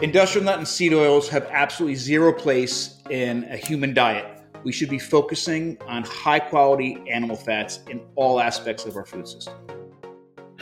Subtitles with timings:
[0.00, 4.26] Industrial nut and seed oils have absolutely zero place in a human diet.
[4.62, 9.26] We should be focusing on high quality animal fats in all aspects of our food
[9.26, 9.54] system.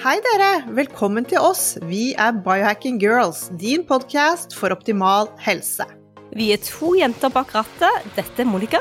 [0.00, 1.76] Hei dere, velkommen til oss.
[1.84, 5.84] Vi er Biohacking Girls, din podkast for optimal helse.
[6.32, 8.08] Vi er to jenter bak rattet.
[8.16, 8.80] Dette er Monica.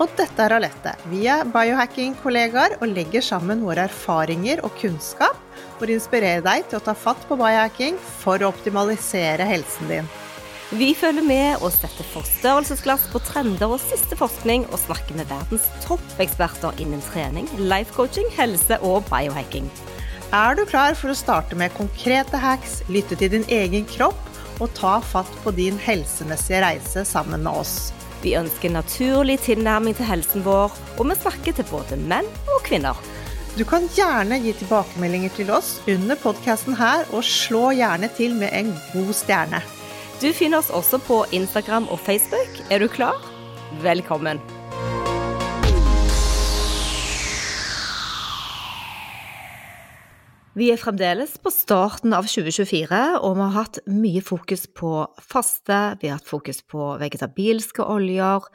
[0.00, 0.96] Og dette er Alette.
[1.12, 5.36] Vi er biohacking-kollegaer og legger sammen våre erfaringer og kunnskap
[5.80, 10.10] for å inspirere deg til å ta fatt på biohacking for å optimalisere helsen din.
[10.70, 15.66] Vi følger med og setter forstørrelsesglass på trender og siste forskning, og snakker med verdens
[15.82, 19.66] toppeksperter innen trening, life coaching, helse og biohacking.
[20.30, 24.28] Er du klar for å starte med konkrete hacks, lytte til din egen kropp
[24.60, 27.90] og ta fatt på din helsemessige reise sammen med oss?
[28.22, 32.94] Vi ønsker naturlig tilnærming til helsen vår, og vi snakker til både menn og kvinner.
[33.58, 38.54] Du kan gjerne gi tilbakemeldinger til oss under podkasten her, og slå gjerne til med
[38.54, 39.58] en god stjerne.
[40.22, 42.60] Du finner oss også på Instagram og Facebook.
[42.70, 43.18] Er du klar?
[43.82, 44.38] Velkommen.
[50.54, 55.80] Vi er fremdeles på starten av 2024, og vi har hatt mye fokus på faste,
[55.98, 58.46] vi har hatt fokus på vegetabilske oljer,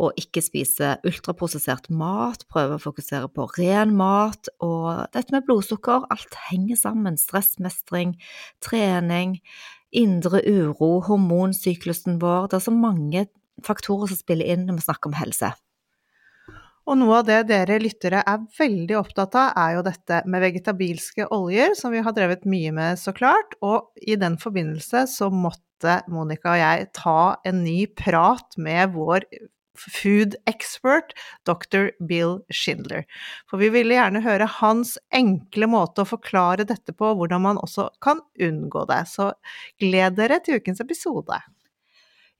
[0.00, 6.06] og ikke spise ultraprosessert mat, prøve å fokusere på ren mat, og dette med blodsukker,
[6.12, 7.18] alt henger sammen.
[7.20, 8.16] Stressmestring,
[8.64, 9.36] trening,
[9.92, 12.48] indre uro, hormonsyklusen vår.
[12.48, 13.26] Det er så mange
[13.66, 15.52] faktorer som spiller inn når vi snakker om helse.
[16.82, 21.28] Og noe av det dere lyttere er veldig opptatt av, er jo dette med vegetabilske
[21.30, 23.54] oljer, som vi har drevet mye med, så klart.
[23.62, 29.28] Og i den forbindelse så måtte Monica og jeg ta en ny prat med vår
[29.90, 31.14] food expert,
[31.48, 31.90] dr.
[32.08, 33.06] Bill Schindler.
[33.50, 37.88] For vi ville gjerne høre hans enkle måte å forklare dette på, hvordan man også
[38.04, 39.02] kan unngå det.
[39.10, 39.32] Så
[39.82, 41.40] gled dere til ukens episode.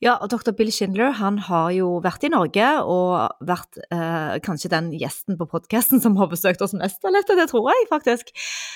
[0.03, 0.51] Ja, og dr.
[0.59, 5.47] Bill Schindler han har jo vært i Norge og vært eh, kanskje den gjesten på
[5.47, 8.33] podkasten som har besøkt oss mest av det tror jeg faktisk.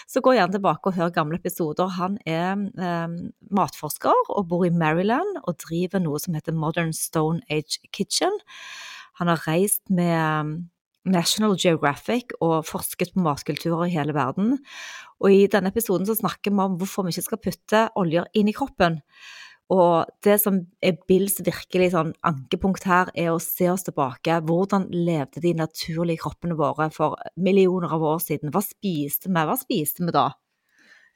[0.07, 1.91] Så gå gjerne tilbake og hør gamle episoder.
[1.99, 3.17] Han er eh,
[3.51, 8.39] matforsker og bor i Maryland og driver noe som heter Modern Stone Age Kitchen.
[9.19, 10.53] Han har reist med eh,
[11.11, 14.61] National Geographic og forsket på matkulturer i hele verden.
[15.19, 18.47] Og i denne episoden så snakker vi om hvorfor vi ikke skal putte oljer inn
[18.47, 19.01] i kroppen.
[19.73, 24.39] Og det som er Bills virkelig sånn ankepunkt her, er å se oss tilbake.
[24.47, 28.55] Hvordan levde de naturlige kroppene våre for millioner av år siden?
[28.55, 29.35] Hva spiste vi?
[29.35, 30.29] Hva spiste vi da?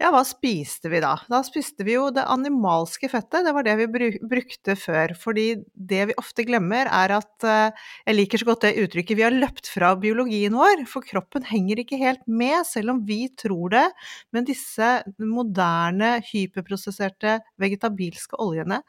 [0.01, 1.11] Ja, hva spiste vi da?
[1.29, 5.13] Da spiste vi jo det animalske fettet, det var det vi brukte før.
[5.13, 9.27] Fordi det vi ofte glemmer, er at eh, Jeg liker så godt det uttrykket vi
[9.27, 13.75] har løpt fra biologien vår, for kroppen henger ikke helt med, selv om vi tror
[13.75, 13.85] det.
[14.33, 14.89] Men disse
[15.21, 18.81] moderne, hyperprosesserte vegetabilske oljene,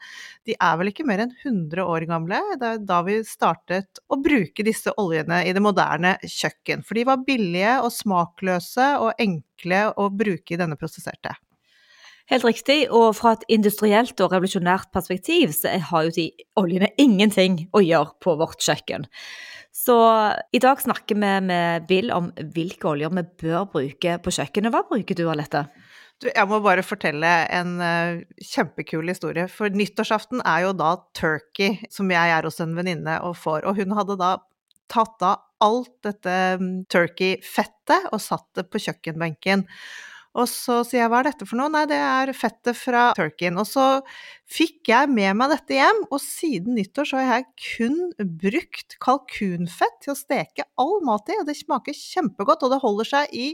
[0.48, 2.40] de er vel ikke mer enn 100 år gamle?
[2.56, 6.88] Det er da vi startet å bruke disse oljene i det moderne kjøkken.
[6.88, 11.36] For de var billige og smakløse og enkle å bruke i denne prosesserte.
[12.30, 17.66] Helt riktig, og fra et industrielt og revolusjonært perspektiv så har jo de oljene ingenting
[17.74, 19.08] å gjøre på vårt kjøkken.
[19.72, 19.96] Så
[20.52, 24.72] i dag snakker vi med Bill om hvilke oljer vi bør bruke på kjøkkenet.
[24.72, 25.64] Hva bruker du, Alette?
[26.22, 29.48] Du, jeg må bare fortelle en uh, kjempekul historie.
[29.50, 33.66] For nyttårsaften er jo da turkey, som jeg er hos en venninne og får.
[33.66, 34.36] Og hun hadde da
[34.92, 39.66] tatt av alt dette mm, turkey-fettet og satt det på kjøkkenbenken.
[40.32, 41.68] Og så sier jeg hva er dette for noe?
[41.72, 43.58] Nei, det er fettet fra turkeyen.
[43.60, 43.86] Og så
[44.48, 47.98] fikk jeg med meg dette hjem, og siden nyttår så har jeg kun
[48.40, 53.10] brukt kalkunfett til å steke all mat i, og det smaker kjempegodt, og det holder
[53.12, 53.50] seg i,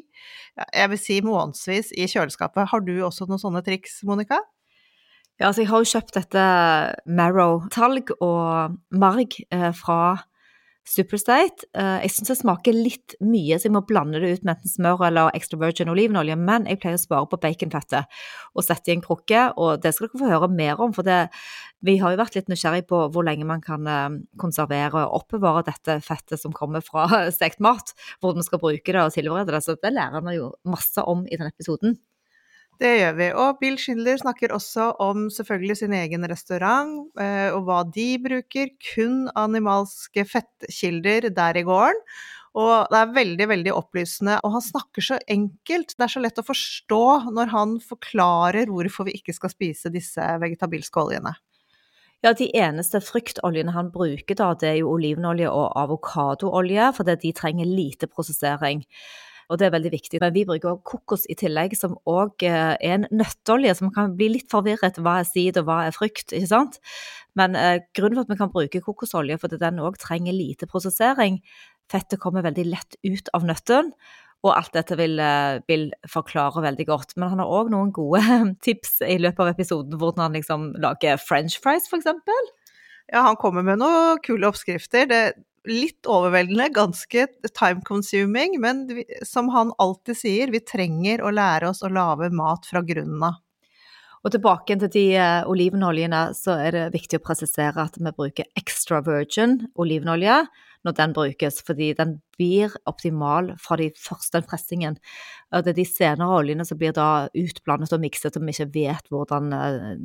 [0.62, 2.70] jeg vil si månedsvis i kjøleskapet.
[2.70, 4.38] Har du også noen sånne triks, Monica?
[5.38, 6.44] Ja, altså jeg har jo kjøpt dette
[7.06, 10.00] Marrow-talg og marg eh, fra
[10.88, 11.66] Superstate.
[11.76, 14.72] Uh, jeg syns det smaker litt mye, så jeg må blande det ut med enten
[14.72, 16.36] smør eller extra virgin olivenolje.
[16.40, 18.20] Men jeg pleier å spare på baconfettet
[18.54, 20.94] og sette i en krukke, og det skal dere få høre mer om.
[20.96, 21.20] For det,
[21.84, 25.66] vi har jo vært litt nysgjerrig på hvor lenge man kan uh, konservere og oppbevare
[25.68, 27.92] dette fettet som kommer fra stekt mat.
[28.22, 29.64] Hvordan vi skal bruke det og tilberede det.
[29.66, 32.00] Så det lærer vi jo masse om i denne episoden.
[32.78, 33.26] Det gjør vi.
[33.34, 38.70] Og Bill Schindler snakker også om selvfølgelig sin egen restaurant, eh, og hva de bruker.
[38.92, 41.98] Kun animalske fettkilder der i gården.
[42.58, 44.38] Og det er veldig, veldig opplysende.
[44.46, 45.94] Og han snakker så enkelt.
[45.94, 47.02] Det er så lett å forstå
[47.34, 51.34] når han forklarer hvorfor vi ikke skal spise disse vegetabilske oljene.
[52.26, 57.30] Ja, de eneste fruktoljene han bruker, da, det er jo olivenolje og avokadoolje, fordi de
[57.36, 58.82] trenger lite prosessering.
[59.48, 60.20] Og det er veldig viktig.
[60.22, 64.28] Men vi bruker også kokos i tillegg, som òg er en nøtteolje, som kan bli
[64.34, 65.00] litt forvirret.
[65.00, 66.34] Hva er sid, og hva er frukt?
[66.36, 66.78] ikke sant?
[67.38, 71.40] Men eh, grunnen for at vi kan bruke kokosolje, for den òg trenger lite prosessering.
[71.88, 73.92] Fettet kommer veldig lett ut av nøtten.
[74.46, 75.18] Og alt dette vil
[75.66, 77.16] Bill forklare veldig godt.
[77.16, 78.22] Men han har òg noen gode
[78.66, 82.12] tips i løpet av episoden, hvordan han liksom lager french fries, f.eks.
[83.08, 85.08] Ja, han kommer med noen kule oppskrifter.
[85.08, 85.22] Det
[85.68, 91.72] litt overveldende, ganske time consuming, men vi, som han alltid sier, vi trenger å lære
[91.72, 93.40] oss å lage mat fra grunnen av.
[94.26, 98.48] Og tilbake til de uh, olivenoljene, så er det viktig å presisere at vi bruker
[98.58, 100.40] extra virgin olivenolje
[100.86, 104.98] når den brukes, fordi den blir optimal fra de første pressingen.
[105.50, 109.10] Det er de senere oljene som blir da utblandet og mikset, og vi ikke vet
[109.14, 109.96] hvordan uh,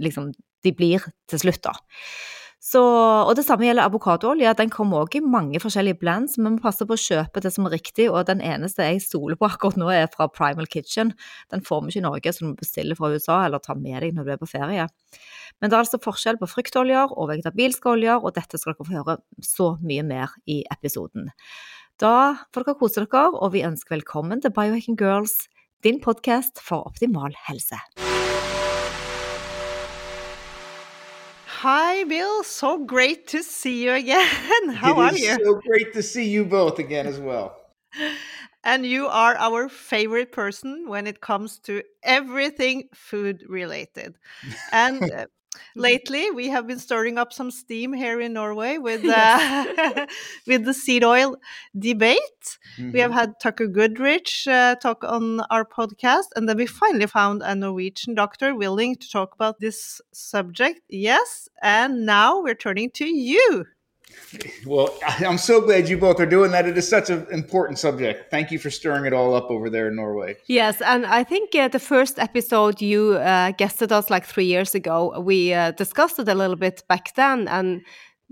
[0.00, 0.32] liksom,
[0.64, 1.74] de blir til slutt, da.
[2.64, 4.54] Så, og det samme gjelder avokadoolje.
[4.56, 7.50] Den kommer også i mange forskjellige blends, men vi må passe på å kjøpe det
[7.52, 8.06] som er riktig.
[8.08, 11.12] Og den eneste jeg stoler på akkurat nå, er fra Primal Kitchen.
[11.52, 14.00] Den får vi ikke i Norge, så du må bestille fra USA eller ta med
[14.00, 14.88] deg når du er på ferie.
[15.60, 18.96] Men det er altså forskjell på fruktoljer og vegetabilske oljer, og dette skal dere få
[18.96, 21.28] høre så mye mer i episoden.
[22.00, 22.16] Da
[22.54, 25.42] får dere kose dere, og vi ønsker velkommen til Biohacking Girls,
[25.84, 27.84] din podkast for optimal helse.
[31.64, 32.44] Hi, Bill.
[32.44, 34.68] So great to see you again.
[34.74, 35.38] How it are you?
[35.42, 37.56] So great to see you both again as well.
[38.64, 44.18] And you are our favorite person when it comes to everything food related.
[44.72, 45.26] And uh,
[45.74, 50.06] lately we have been stirring up some steam here in Norway with uh,
[50.46, 51.36] with the seed oil
[51.78, 52.58] debate.
[52.78, 52.92] Mm -hmm.
[52.92, 53.20] We have mm-hmm.
[53.20, 58.14] had Tucker Goodrich uh, talk on our podcast, and then we finally found a Norwegian
[58.14, 60.80] doctor willing to talk about this subject.
[60.88, 63.73] Yes, and now we're turning to you.
[64.66, 66.66] Well, I'm so glad you both are doing that.
[66.66, 68.30] It is such an important subject.
[68.30, 70.36] Thank you for stirring it all up over there in Norway.
[70.46, 74.74] Yes, and I think uh, the first episode you uh, guested us like three years
[74.74, 77.82] ago, we uh, discussed it a little bit back then, and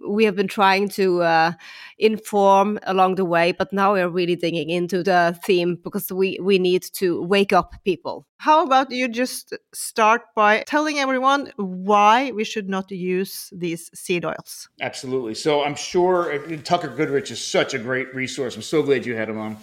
[0.06, 1.53] we have been trying to uh,
[1.99, 6.59] inform along the way, but now we're really digging into the theme because we, we
[6.59, 8.27] need to wake up people.
[8.39, 14.25] How about you just start by telling everyone why we should not use these seed
[14.25, 14.69] oils?
[14.81, 15.35] Absolutely.
[15.35, 18.56] So I'm sure uh, Tucker Goodrich is such a great resource.
[18.56, 19.56] I'm so glad you had him on.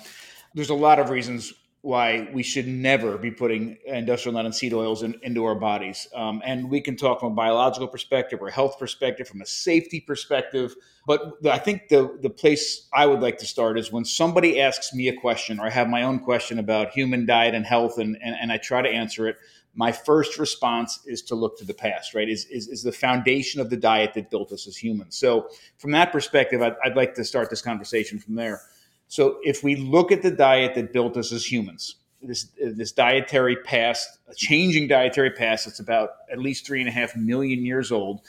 [0.54, 4.74] There's a lot of reasons why we should never be putting industrial nut and seed
[4.74, 6.10] oils in, into our bodies.
[6.14, 10.02] Um, and we can talk from a biological perspective or health perspective, from a safety
[10.02, 10.76] perspective.
[11.08, 14.94] But I think the, the place I would like to start is when somebody asks
[14.94, 18.18] me a question or I have my own question about human diet and health and,
[18.22, 19.38] and, and I try to answer it.
[19.74, 22.28] My first response is to look to the past, right?
[22.28, 25.16] Is, is, is the foundation of the diet that built us as humans.
[25.16, 25.48] So,
[25.78, 28.62] from that perspective, I'd, I'd like to start this conversation from there.
[29.10, 33.56] So if we look at the diet that built us as humans, this this dietary
[33.58, 37.92] past, a changing dietary past that's about at least three and a half million years
[37.92, 38.22] old.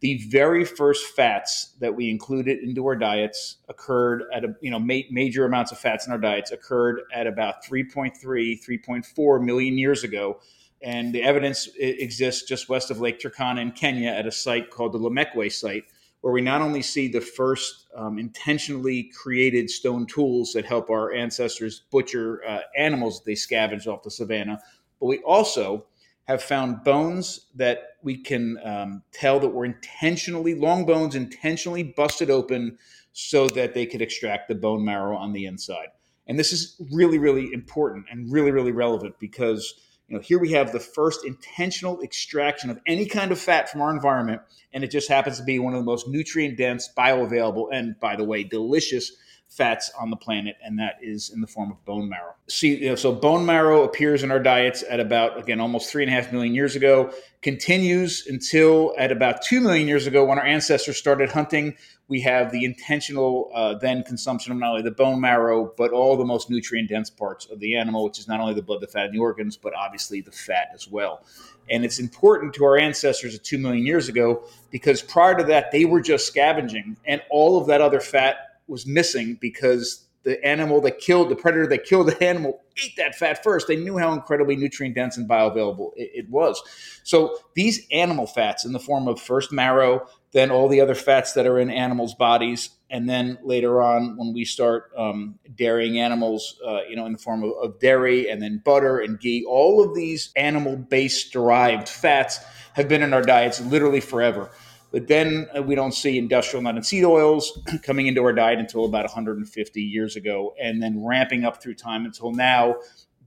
[0.00, 4.78] The very first fats that we included into our diets occurred at a you know
[4.78, 10.04] ma- major amounts of fats in our diets occurred at about 3.3 3.4 million years
[10.04, 10.38] ago
[10.82, 14.70] and the evidence eh, exists just west of Lake Turkana in Kenya at a site
[14.70, 15.84] called the Lomekwi site
[16.26, 21.12] where we not only see the first um, intentionally created stone tools that help our
[21.14, 24.60] ancestors butcher uh, animals that they scavenged off the savannah,
[24.98, 25.86] but we also
[26.24, 32.28] have found bones that we can um, tell that were intentionally, long bones intentionally busted
[32.28, 32.76] open
[33.12, 35.90] so that they could extract the bone marrow on the inside.
[36.26, 39.74] And this is really, really important and really, really relevant because
[40.08, 43.80] you know, here we have the first intentional extraction of any kind of fat from
[43.80, 44.40] our environment,
[44.72, 48.14] and it just happens to be one of the most nutrient dense, bioavailable, and by
[48.14, 49.12] the way, delicious
[49.56, 52.34] fats on the planet, and that is in the form of bone marrow.
[52.48, 56.02] See, you know, so bone marrow appears in our diets at about again almost three
[56.02, 60.38] and a half million years ago, continues until at about two million years ago when
[60.38, 61.74] our ancestors started hunting
[62.08, 66.16] we have the intentional uh, then consumption of not only the bone marrow, but all
[66.16, 68.86] the most nutrient dense parts of the animal, which is not only the blood, the
[68.86, 71.24] fat, and the organs, but obviously the fat as well.
[71.68, 75.72] And it's important to our ancestors of 2 million years ago because prior to that,
[75.72, 80.80] they were just scavenging, and all of that other fat was missing because the animal
[80.80, 83.68] that killed the predator that killed the animal ate that fat first.
[83.68, 86.60] They knew how incredibly nutrient dense and bioavailable it, it, was.
[87.04, 91.32] So these animal fats, in the form of first marrow, then all the other fats
[91.34, 96.60] that are in animals' bodies, and then later on when we start um, dairying animals,
[96.66, 99.82] uh, you know, in the form of, of dairy, and then butter and ghee, all
[99.82, 102.40] of these animal-based derived fats
[102.74, 104.50] have been in our diets literally forever.
[104.92, 108.58] But then uh, we don't see industrial nut and seed oils coming into our diet
[108.58, 112.76] until about 150 years ago, and then ramping up through time until now.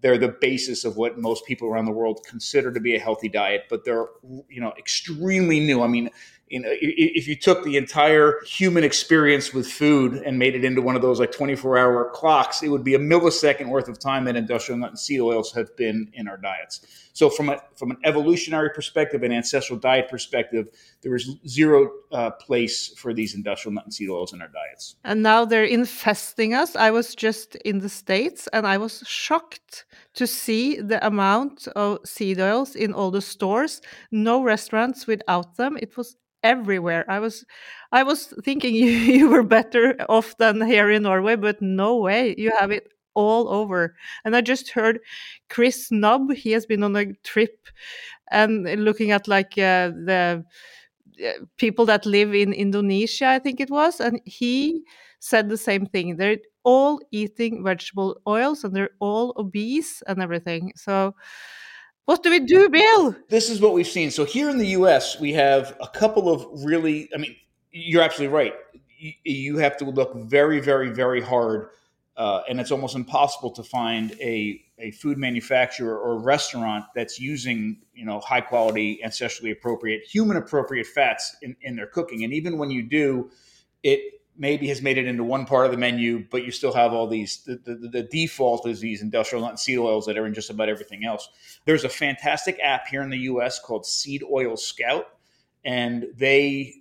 [0.01, 3.27] They're the basis of what most people around the world consider to be a healthy
[3.27, 4.05] diet, but they're
[4.47, 5.81] you know extremely new.
[5.81, 6.09] I mean,
[6.50, 10.82] you know, if you took the entire human experience with food and made it into
[10.82, 14.25] one of those like 24 hour clocks, it would be a millisecond worth of time
[14.25, 16.82] that industrial nut and seed oils have been in our diets.
[17.13, 20.70] So, from a from an evolutionary perspective, an ancestral diet perspective,
[21.01, 24.96] there is zero uh, place for these industrial nut and seed oils in our diets.
[25.03, 26.75] And now they're infesting us.
[26.75, 32.00] I was just in the States and I was shocked to see the amount of
[32.06, 33.82] seed oils in all the stores.
[34.12, 35.77] No restaurants without them.
[35.77, 37.05] It was everywhere.
[37.10, 37.46] I was
[37.91, 42.36] I was thinking you, you were better off than here in Norway, but no way.
[42.38, 43.96] You have it all over.
[44.24, 45.00] And I just heard
[45.50, 47.67] Chris Knobbe, he has been on a trip
[48.31, 50.43] and looking at like uh, the
[51.25, 54.84] uh, people that live in Indonesia, I think it was, and he
[55.19, 56.15] said the same thing.
[56.17, 60.72] They're all eating vegetable oils and they're all obese and everything.
[60.75, 61.15] So
[62.09, 63.15] what do we do, Bill?
[63.29, 64.09] This is what we've seen.
[64.09, 67.07] So here in the U.S., we have a couple of really.
[67.13, 67.35] I mean,
[67.71, 68.55] you're absolutely right.
[69.23, 71.69] You, have to look very, very, very hard,
[72.17, 77.77] uh, and it's almost impossible to find a a food manufacturer or restaurant that's using
[77.93, 82.23] you know high quality, ancestrally appropriate, human appropriate fats in, in their cooking.
[82.23, 83.29] And even when you do,
[83.83, 86.93] it maybe has made it into one part of the menu, but you still have
[86.93, 87.43] all these.
[87.43, 90.50] The, the, the, default is these industrial nut and seed oils that are in just
[90.50, 91.29] about everything else.
[91.65, 93.60] There's a fantastic app here in the U.S.
[93.60, 95.08] called Seed Oil Scout,
[95.65, 96.75] and they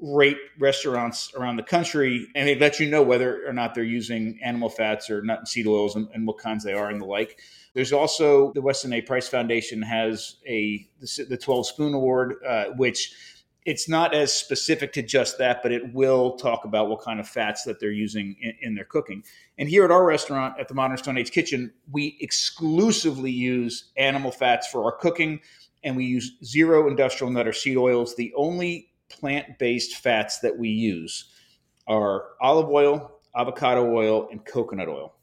[0.00, 4.38] rate restaurants around the country, and they let you know whether or not they're using
[4.42, 7.06] animal fats or nut and seed oils and, and what kinds they are and the
[7.06, 7.40] like.
[7.74, 9.02] There's also the Weston A.
[9.02, 13.12] Price Foundation has a the 12 Spoon Award, uh, which
[13.66, 17.28] it's not as specific to just that, but it will talk about what kind of
[17.28, 19.22] fats that they're using in, in, their cooking.
[19.58, 24.30] And here at our restaurant at the Modern Stone Age Kitchen, we exclusively use animal
[24.30, 25.40] fats for our cooking,
[25.84, 28.16] and we use zero industrial nut or seed oils.
[28.16, 31.30] The only plant based fats that we use
[31.86, 35.14] are olive oil, avocado oil, and coconut oil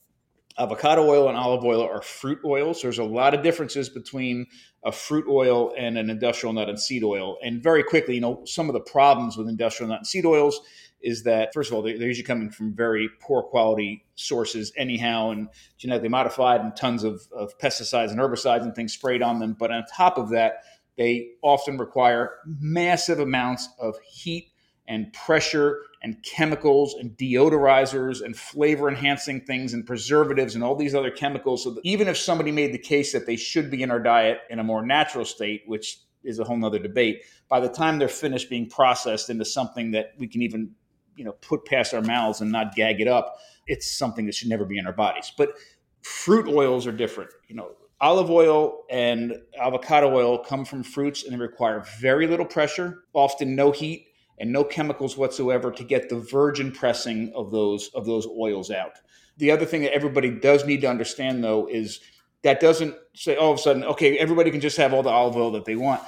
[0.59, 2.81] avocado oil and olive oil are fruit oils.
[2.81, 4.47] There's a lot of differences between
[4.83, 7.37] a fruit oil and an industrial nut and seed oil.
[7.43, 10.59] And very quickly, you know, some of the problems with industrial nut and seed oils
[11.01, 15.49] is that first of all, they're usually coming from very poor quality sources, anyhow, and
[15.77, 19.55] genetically modified, and tons of, of pesticides and herbicides and things sprayed on them.
[19.57, 20.63] But on top of that,
[20.97, 24.51] they often require massive amounts of heat
[24.87, 30.95] and pressure and chemicals and deodorizers and flavor enhancing things and preservatives and all these
[30.95, 31.63] other chemicals.
[31.63, 34.59] So even if somebody made the case that they should be in our diet in
[34.59, 38.49] a more natural state, which is a whole nother debate, by the time they're finished
[38.49, 40.71] being processed into something that we can even
[41.15, 44.49] you know put past our mouths and not gag it up, it's something that should
[44.49, 45.31] never be in our bodies.
[45.35, 45.53] But
[46.01, 47.31] fruit oils are different.
[47.47, 52.45] You know, olive oil and avocado oil come from fruits and they require very little
[52.45, 54.06] pressure, often no heat
[54.39, 58.99] and no chemicals whatsoever to get the virgin pressing of those of those oils out.
[59.37, 61.99] The other thing that everybody does need to understand though is
[62.43, 65.35] that doesn't say all of a sudden okay everybody can just have all the olive
[65.35, 66.01] oil that they want.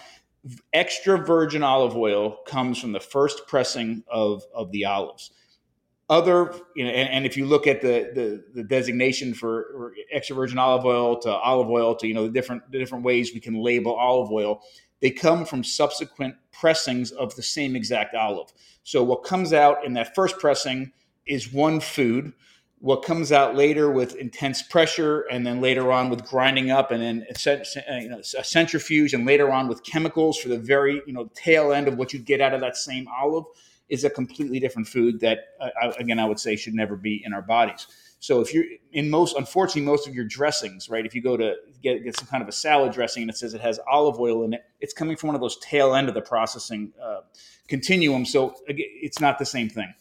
[0.73, 5.31] Extra virgin olive oil comes from the first pressing of of the olives.
[6.09, 10.35] Other, you know, and, and if you look at the, the, the designation for extra
[10.35, 13.39] virgin olive oil to olive oil to you know the different the different ways we
[13.39, 14.61] can label olive oil,
[15.01, 18.51] they come from subsequent pressings of the same exact olive.
[18.83, 20.91] So what comes out in that first pressing
[21.25, 22.33] is one food.
[22.79, 27.01] What comes out later with intense pressure, and then later on with grinding up, and
[27.01, 27.25] then
[28.01, 31.73] you know, a centrifuge, and later on with chemicals for the very you know tail
[31.73, 33.43] end of what you get out of that same olive,
[33.89, 37.33] is a completely different food that, uh, again, I would say should never be in
[37.33, 37.87] our bodies.
[38.19, 41.05] So if you're in most, unfortunately, most of your dressings, right?
[41.05, 43.53] If you go to get, get some kind of a salad dressing and it says
[43.53, 46.15] it has olive oil in it, it's coming from one of those tail end of
[46.15, 47.21] the processing uh,
[47.67, 48.25] continuum.
[48.25, 49.93] So it's not the same thing.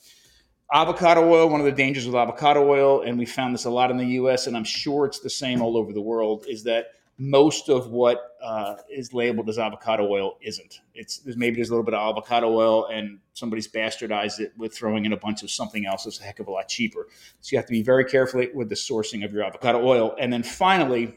[0.73, 3.91] Avocado oil, one of the dangers with avocado oil, and we found this a lot
[3.91, 6.89] in the U.S., and I'm sure it's the same all over the world, is that
[7.17, 10.81] most of what uh, is labeled as avocado oil isn't.
[10.95, 14.75] It's there's maybe there's a little bit of avocado oil, and somebody's bastardized it with
[14.75, 17.09] throwing in a bunch of something else that's a heck of a lot cheaper.
[17.41, 20.15] So you have to be very careful with the sourcing of your avocado oil.
[20.19, 21.17] And then finally,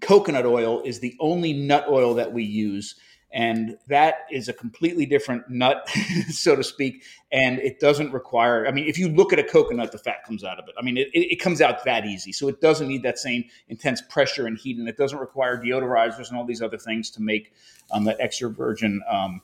[0.00, 2.96] coconut oil is the only nut oil that we use
[3.32, 5.88] and that is a completely different nut
[6.30, 9.92] so to speak and it doesn't require i mean if you look at a coconut
[9.92, 12.48] the fat comes out of it i mean it, it, comes out that easy so
[12.48, 16.36] it doesn't need that same intense pressure and heat and it doesn't require deodorizers and
[16.36, 17.52] all these other things to make
[17.92, 19.40] um, that extra virgin um,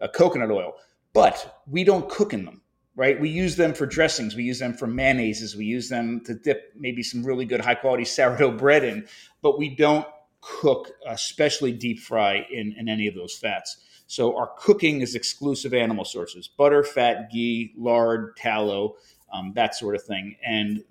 [0.00, 0.74] uh, coconut oil
[1.12, 2.60] but we don't cook in them
[2.96, 3.20] right?
[3.20, 4.36] We use them for dressings.
[4.36, 5.56] We use them for mayonnaises.
[5.56, 9.08] We use them to dip maybe some really good high quality sourdough bread in,
[9.42, 10.06] but we don't
[10.44, 13.78] cook, especially deep fry in, in any of those fats.
[14.06, 18.96] So our cooking is exclusive animal sources: butter, fat, ghee, lard, tallow,
[19.32, 20.36] um, that sort of thing.
[20.46, 20.84] And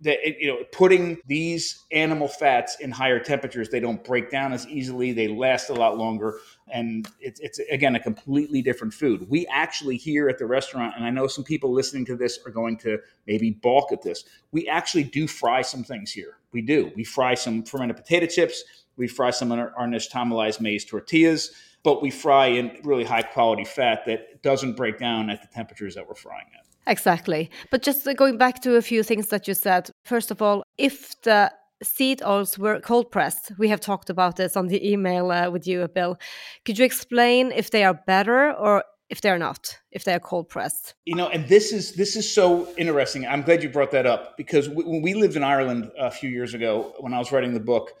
[0.00, 4.66] that you know putting these animal fats in higher temperatures they don't break down as
[4.68, 6.38] easily they last a lot longer
[6.72, 11.04] and it's, it's again a completely different food we actually here at the restaurant and
[11.04, 14.68] i know some people listening to this are going to maybe balk at this we
[14.68, 18.62] actually do fry some things here we do we fry some fermented potato chips
[18.98, 21.52] we fry some of our, nixtamalized maize tortillas
[21.84, 25.94] but we fry in really high quality fat that doesn't break down at the temperatures
[25.94, 27.50] that we're frying at Exactly.
[27.70, 29.90] But just going back to a few things that you said.
[30.04, 31.52] First of all, if the
[31.82, 35.66] seed oils were cold pressed, we have talked about this on the email uh, with
[35.66, 36.18] you, Bill.
[36.64, 40.48] Could you explain if they are better or if they're not, if they are cold
[40.48, 40.94] pressed?
[41.04, 43.26] You know, and this is this is so interesting.
[43.26, 46.54] I'm glad you brought that up because when we lived in Ireland a few years
[46.54, 47.92] ago, when I was writing the book,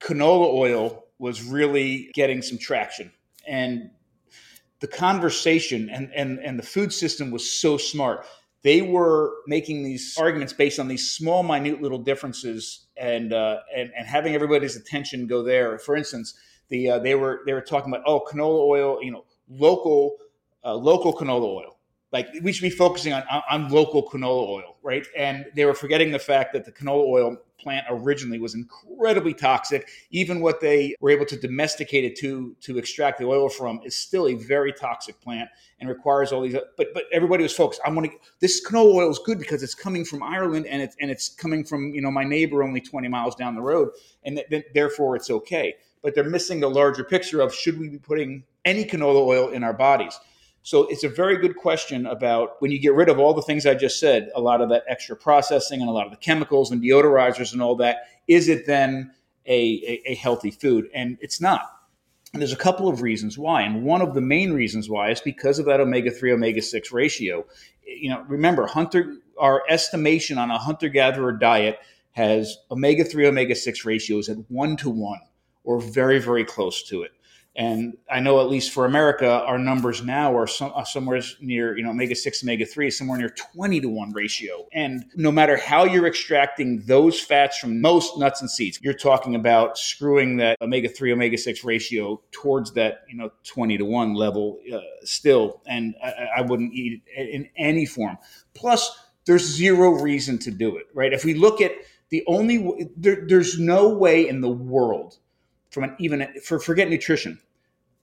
[0.00, 3.12] canola oil was really getting some traction,
[3.46, 3.90] and
[4.80, 8.26] the conversation and, and, and the food system was so smart.
[8.62, 13.90] They were making these arguments based on these small, minute little differences and, uh, and,
[13.96, 15.78] and having everybody's attention go there.
[15.78, 16.34] For instance,
[16.68, 20.16] the, uh, they, were, they were talking about, oh, canola oil, you know, local,
[20.64, 21.79] uh, local canola oil
[22.12, 25.06] like we should be focusing on, on local canola oil, right?
[25.16, 29.88] And they were forgetting the fact that the canola oil plant originally was incredibly toxic.
[30.10, 33.96] Even what they were able to domesticate it to to extract the oil from is
[33.96, 35.48] still a very toxic plant
[35.78, 36.56] and requires all these.
[36.76, 37.80] But but everybody was focused.
[37.84, 40.96] I'm going to this canola oil is good because it's coming from Ireland and it's
[41.00, 43.90] and it's coming from you know my neighbor only 20 miles down the road,
[44.24, 45.76] and th- th- therefore it's okay.
[46.02, 49.62] But they're missing the larger picture of should we be putting any canola oil in
[49.62, 50.18] our bodies?
[50.62, 53.64] So it's a very good question about when you get rid of all the things
[53.64, 56.70] I just said, a lot of that extra processing and a lot of the chemicals
[56.70, 59.12] and deodorizers and all that, is it then
[59.46, 60.88] a, a, a healthy food?
[60.94, 61.62] And it's not.
[62.32, 63.62] And there's a couple of reasons why.
[63.62, 66.92] And one of the main reasons why is because of that omega 3 omega 6
[66.92, 67.44] ratio.
[67.84, 71.78] You know, remember, hunter our estimation on a hunter gatherer diet
[72.12, 75.18] has omega 3 omega 6 ratios at 1 to 1
[75.64, 77.12] or very very close to it.
[77.56, 81.76] And I know at least for America, our numbers now are, some, are somewhere near,
[81.76, 84.66] you know, omega 6, omega 3, somewhere near 20 to 1 ratio.
[84.72, 89.34] And no matter how you're extracting those fats from most nuts and seeds, you're talking
[89.34, 94.14] about screwing that omega 3, omega 6 ratio towards that, you know, 20 to 1
[94.14, 95.60] level uh, still.
[95.66, 98.16] And I, I wouldn't eat it in any form.
[98.54, 101.12] Plus, there's zero reason to do it, right?
[101.12, 101.72] If we look at
[102.10, 105.18] the only, there, there's no way in the world
[105.70, 107.40] from an even for forget nutrition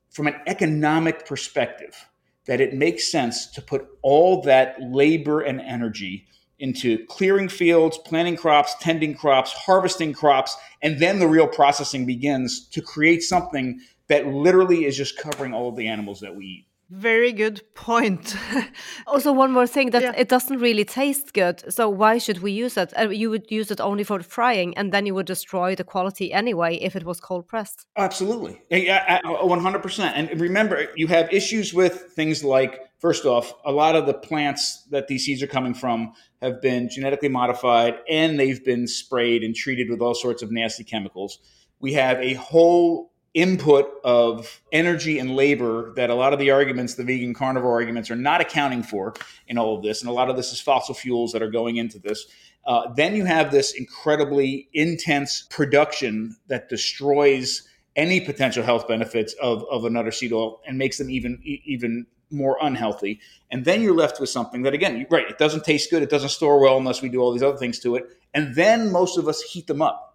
[0.09, 2.07] from an economic perspective
[2.45, 6.25] that it makes sense to put all that labor and energy
[6.59, 12.67] into clearing fields, planting crops, tending crops, harvesting crops, and then the real processing begins
[12.69, 16.66] to create something that literally is just covering all of the animals that we eat.
[16.89, 18.33] Very good point.
[19.07, 20.13] also, one more thing that yeah.
[20.15, 21.61] it doesn't really taste good.
[21.73, 22.93] So why should we use it?
[22.97, 26.31] Uh, you would use it only for frying, and then you would destroy the quality
[26.31, 27.87] anyway if it was cold pressed.
[27.97, 30.15] Absolutely, one hundred percent.
[30.15, 34.83] And remember, you have issues with things like first off, a lot of the plants
[34.91, 39.55] that these seeds are coming from have been genetically modified, and they've been sprayed and
[39.55, 41.39] treated with all sorts of nasty chemicals.
[41.79, 46.95] We have a whole input of energy and labor that a lot of the arguments,
[46.95, 49.13] the vegan carnivore arguments, are not accounting for
[49.47, 50.01] in all of this.
[50.01, 52.25] And a lot of this is fossil fuels that are going into this.
[52.65, 57.61] Uh, then you have this incredibly intense production that destroys
[57.95, 62.57] any potential health benefits of, of another seed oil and makes them even even more
[62.59, 63.19] unhealthy.
[63.51, 66.29] And then you're left with something that, again, right, it doesn't taste good, it doesn't
[66.29, 68.05] store well unless we do all these other things to it.
[68.33, 70.06] And then most of us heat them up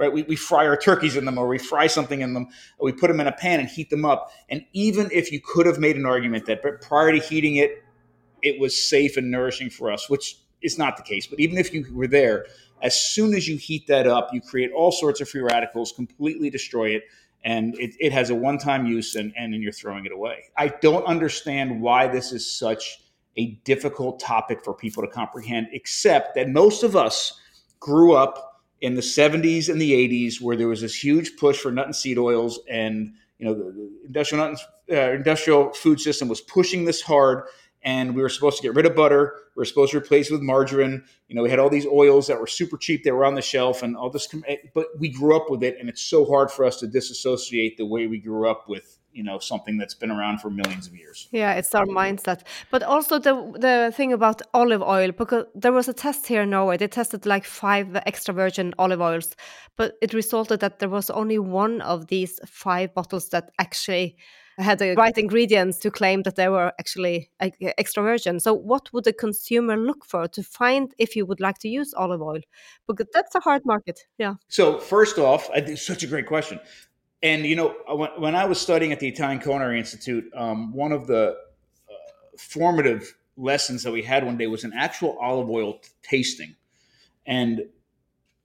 [0.00, 0.12] right?
[0.12, 2.48] We, we fry our turkeys in them or we fry something in them,
[2.80, 4.32] we put them in a pan and heat them up.
[4.48, 7.84] And even if you could have made an argument that but prior to heating it,
[8.42, 11.26] it was safe and nourishing for us, which is not the case.
[11.26, 12.46] But even if you were there,
[12.80, 16.48] as soon as you heat that up, you create all sorts of free radicals, completely
[16.48, 17.04] destroy it,
[17.44, 20.44] and it, it has a one time use and, and then you're throwing it away.
[20.56, 23.02] I don't understand why this is such
[23.36, 27.38] a difficult topic for people to comprehend, except that most of us
[27.78, 28.49] grew up
[28.80, 31.96] in the 70s and the 80s where there was this huge push for nut and
[31.96, 36.40] seed oils and you know the, the industrial nut and, uh, industrial food system was
[36.40, 37.44] pushing this hard
[37.82, 39.34] and we were supposed to get rid of butter.
[39.56, 41.02] We were supposed to replace it with margarine.
[41.28, 43.04] You know we had all these oils that were super cheap.
[43.04, 44.28] They were on the shelf and all this
[44.74, 47.86] but we grew up with it and it's so hard for us to disassociate the
[47.86, 51.28] way we grew up with you know something that's been around for millions of years.
[51.32, 52.42] Yeah, it's our mindset.
[52.70, 56.50] But also the the thing about olive oil because there was a test here in
[56.50, 56.76] Norway.
[56.76, 59.34] They tested like five extra virgin olive oils,
[59.76, 64.16] but it resulted that there was only one of these five bottles that actually
[64.60, 67.30] had the right ingredients to claim that they were actually
[67.78, 68.40] extra virgin.
[68.40, 71.94] So, what would the consumer look for to find if you would like to use
[71.94, 72.40] olive oil?
[72.86, 74.00] Because that's a hard market.
[74.18, 74.34] Yeah.
[74.48, 76.60] So, first off, I think such a great question.
[77.22, 80.92] And you know, when, when I was studying at the Italian Culinary Institute, um, one
[80.92, 81.36] of the
[81.88, 81.94] uh,
[82.38, 86.56] formative lessons that we had one day was an actual olive oil tasting,
[87.26, 87.62] and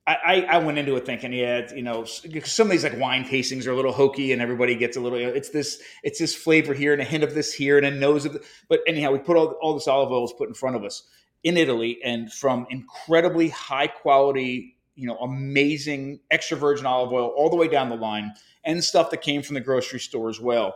[0.08, 3.66] I, I went into it thinking, yeah, you know, some of these like wine tastings
[3.66, 5.18] are a little hokey, and everybody gets a little.
[5.18, 8.26] It's this, it's this flavor here, and a hint of this here, and a nose
[8.26, 8.34] of.
[8.34, 10.84] The, but anyhow, we put all all this olive oil was put in front of
[10.84, 11.08] us
[11.44, 17.50] in Italy, and from incredibly high quality, you know, amazing extra virgin olive oil all
[17.50, 20.76] the way down the line, and stuff that came from the grocery store as well.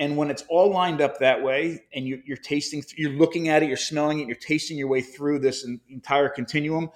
[0.00, 3.64] And when it's all lined up that way, and you, you're tasting, you're looking at
[3.64, 6.90] it, you're smelling it, you're tasting your way through this entire continuum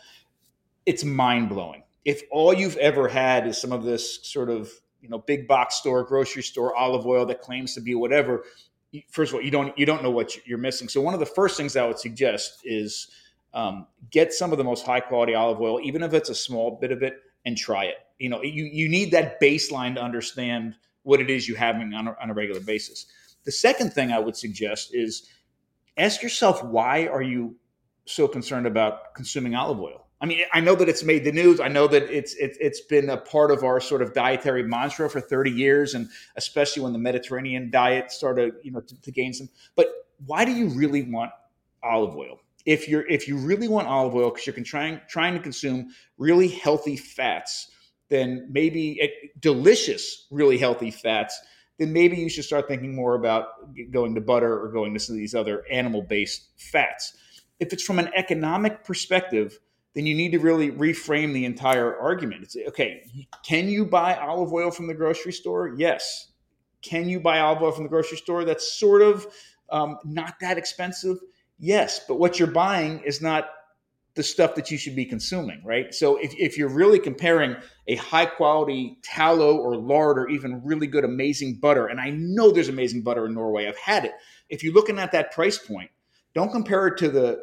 [0.87, 1.83] it's mind blowing.
[2.05, 5.77] If all you've ever had is some of this sort of you know big box
[5.77, 8.45] store, grocery store olive oil that claims to be whatever,
[9.11, 10.89] first of all, you don't you don't know what you're missing.
[10.89, 13.09] So one of the first things I would suggest is
[13.55, 16.79] um, get some of the most high quality olive oil, even if it's a small
[16.81, 17.97] bit of it, and try it.
[18.19, 22.09] You know, you you need that baseline to understand what it is you're having on
[22.09, 23.07] a, on a regular basis.
[23.45, 25.29] The second thing I would suggest is
[25.97, 27.57] ask yourself why are you
[28.05, 30.07] so concerned about consuming olive oil?
[30.21, 31.59] I mean, I know that it's made the news.
[31.59, 35.11] I know that it's it, it's been a part of our sort of dietary mantra
[35.11, 39.33] for 30 years, and especially when the Mediterranean diet started, you know, to, to gain
[39.33, 39.49] some.
[39.75, 39.89] But
[40.27, 41.33] why do you really want
[41.83, 42.39] olive oil?
[42.65, 46.49] If you're if you really want olive oil because you're trying trying to consume really
[46.49, 47.71] healthy fats,
[48.09, 51.41] then maybe it, eh, delicious, really healthy fats.
[51.79, 53.47] Then maybe you should start thinking more about
[53.91, 57.17] going to butter or going to some of these other animal based fats.
[57.59, 59.59] If it's from an economic perspective
[59.95, 62.43] then you need to really reframe the entire argument.
[62.43, 63.05] It's okay,
[63.45, 65.75] can you buy olive oil from the grocery store?
[65.77, 66.29] Yes.
[66.81, 68.45] Can you buy olive oil from the grocery store?
[68.45, 69.27] That's sort of
[69.71, 71.19] um, not that expensive.
[71.65, 73.49] Yes, but what you're buying is not
[74.17, 75.95] the stuff that you should be consuming, right?
[75.95, 77.55] So if, if you're really comparing
[77.87, 82.51] a high quality tallow or lard or even really good, amazing butter, and I know
[82.51, 84.11] there's amazing butter in Norway, I've had it.
[84.49, 85.89] If you're looking at that price point,
[86.35, 87.41] don't compare it to the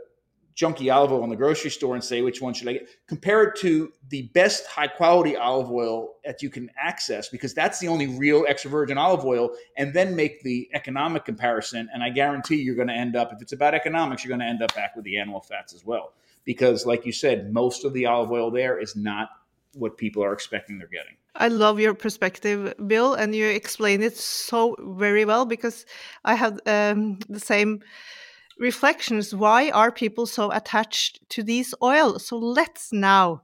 [0.60, 2.90] junky olive oil in the grocery store and say which one should I get.
[3.08, 7.80] Compare it to the best high quality olive oil that you can access because that's
[7.80, 11.88] the only real extra virgin olive oil, and then make the economic comparison.
[11.94, 14.46] And I guarantee you're going to end up, if it's about economics, you're going to
[14.46, 16.14] end up back with the animal fats as well.
[16.44, 19.30] Because, like you said, most of the olive oil there is not
[19.74, 21.16] what people are expecting they're getting.
[21.36, 25.86] I love your perspective, Bill, and you explain it so very well because
[26.26, 27.82] I have um, the same
[28.60, 32.28] reflections why are people so attached to these oils?
[32.28, 33.42] So let's now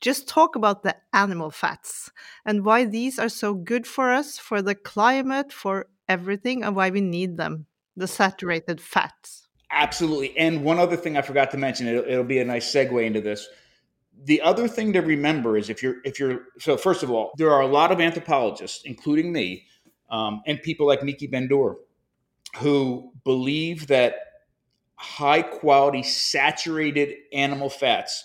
[0.00, 2.10] just talk about the animal fats
[2.44, 6.90] and why these are so good for us, for the climate, for everything, and why
[6.90, 9.48] we need them the saturated fats.
[9.70, 10.36] Absolutely.
[10.38, 13.20] And one other thing I forgot to mention, it'll, it'll be a nice segue into
[13.20, 13.48] this.
[14.24, 17.50] The other thing to remember is if you're, if you're, so first of all, there
[17.50, 19.64] are a lot of anthropologists, including me,
[20.10, 21.78] um, and people like Miki Ben-Dor,
[22.56, 24.14] who believe that
[24.98, 28.24] high quality saturated animal fats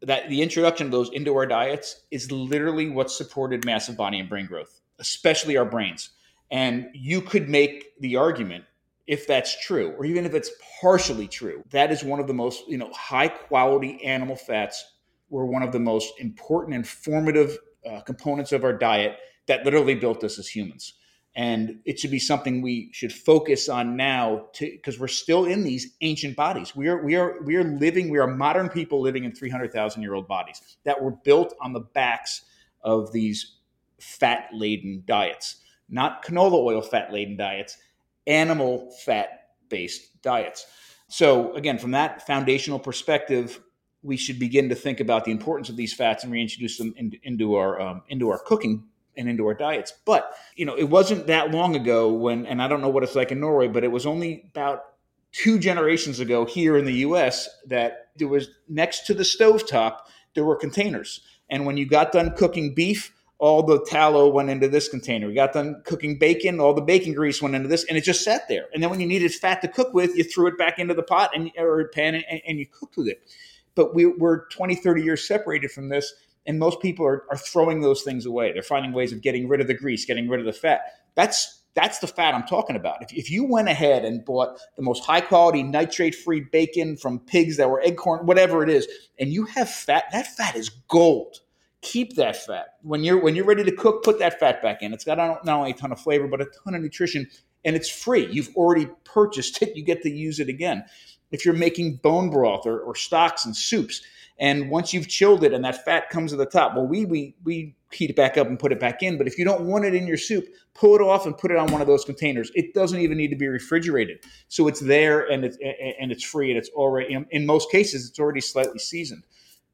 [0.00, 4.28] that the introduction of those into our diets is literally what supported massive body and
[4.28, 6.10] brain growth especially our brains.
[6.50, 8.64] And you could make the argument
[9.06, 12.62] if that's true or even if it's partially true that is one of the most
[12.68, 14.92] you know high quality animal fats
[15.28, 19.16] were one of the most important and formative uh, components of our diet
[19.46, 20.94] that literally built us as humans
[21.34, 25.96] and it should be something we should focus on now because we're still in these
[26.02, 26.76] ancient bodies.
[26.76, 30.14] We are we are we are living we are modern people living in 300000 year
[30.14, 32.42] old bodies that were built on the backs
[32.82, 33.56] of these
[33.98, 35.56] fat laden diets.
[35.88, 37.78] Not canola oil fat laden diets
[38.26, 40.66] animal fat based diets.
[41.08, 43.60] So again from that foundational perspective
[44.02, 47.16] we should begin to think about the importance of these fats and reintroduce them into,
[47.22, 48.84] into our um, into our cooking
[49.16, 49.92] and into our diets.
[50.04, 53.14] But, you know, it wasn't that long ago when, and I don't know what it's
[53.14, 54.84] like in Norway, but it was only about
[55.32, 59.98] two generations ago here in the US that there was next to the stovetop,
[60.34, 61.20] there were containers.
[61.48, 65.28] And when you got done cooking beef, all the tallow went into this container.
[65.28, 68.22] You got done cooking bacon, all the bacon grease went into this, and it just
[68.22, 68.66] sat there.
[68.72, 71.02] And then when you needed fat to cook with, you threw it back into the
[71.02, 73.28] pot and or pan and, and you cooked with it.
[73.74, 76.14] But we, we're 20, 30 years separated from this
[76.46, 78.52] and most people are, are throwing those things away.
[78.52, 80.80] They're finding ways of getting rid of the grease, getting rid of the fat.
[81.14, 83.02] That's that's the fat I'm talking about.
[83.02, 87.18] If, if you went ahead and bought the most high quality nitrate free bacon from
[87.20, 88.86] pigs that were acorn, whatever it is,
[89.18, 91.38] and you have fat, that fat is gold.
[91.80, 92.74] Keep that fat.
[92.82, 94.92] When you're when you're ready to cook, put that fat back in.
[94.92, 97.28] It's got not only a ton of flavor, but a ton of nutrition,
[97.64, 98.28] and it's free.
[98.30, 99.74] You've already purchased it.
[99.76, 100.84] You get to use it again.
[101.32, 104.02] If you're making bone broth or, or stocks and soups,
[104.42, 107.36] and once you've chilled it and that fat comes to the top, well, we we
[107.44, 109.16] we heat it back up and put it back in.
[109.16, 111.56] But if you don't want it in your soup, pull it off and put it
[111.56, 112.50] on one of those containers.
[112.56, 115.56] It doesn't even need to be refrigerated, so it's there and it's
[116.00, 119.22] and it's free and it's already in most cases it's already slightly seasoned.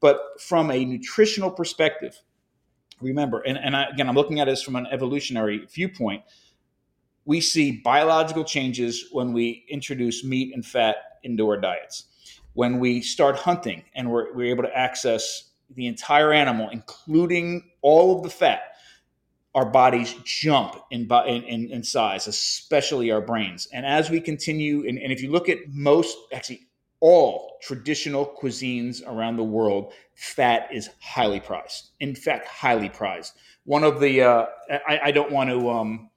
[0.01, 2.15] But from a nutritional perspective,
[3.01, 6.21] remember, and, and I, again, I'm looking at this from an evolutionary viewpoint.
[7.25, 12.05] We see biological changes when we introduce meat and fat into our diets
[12.59, 18.17] when we start hunting and we're, we're able to access the entire animal, including all
[18.17, 18.73] of the fat,
[19.55, 23.69] our bodies jump in, in, in size, especially our brains.
[23.71, 26.67] And as we continue, and, and if you look at most, actually
[26.99, 31.91] all traditional cuisines around the world, fat is highly prized.
[32.01, 33.35] In fact, highly prized.
[33.63, 34.45] One of the, uh,
[34.85, 36.09] I, I, don't want to um,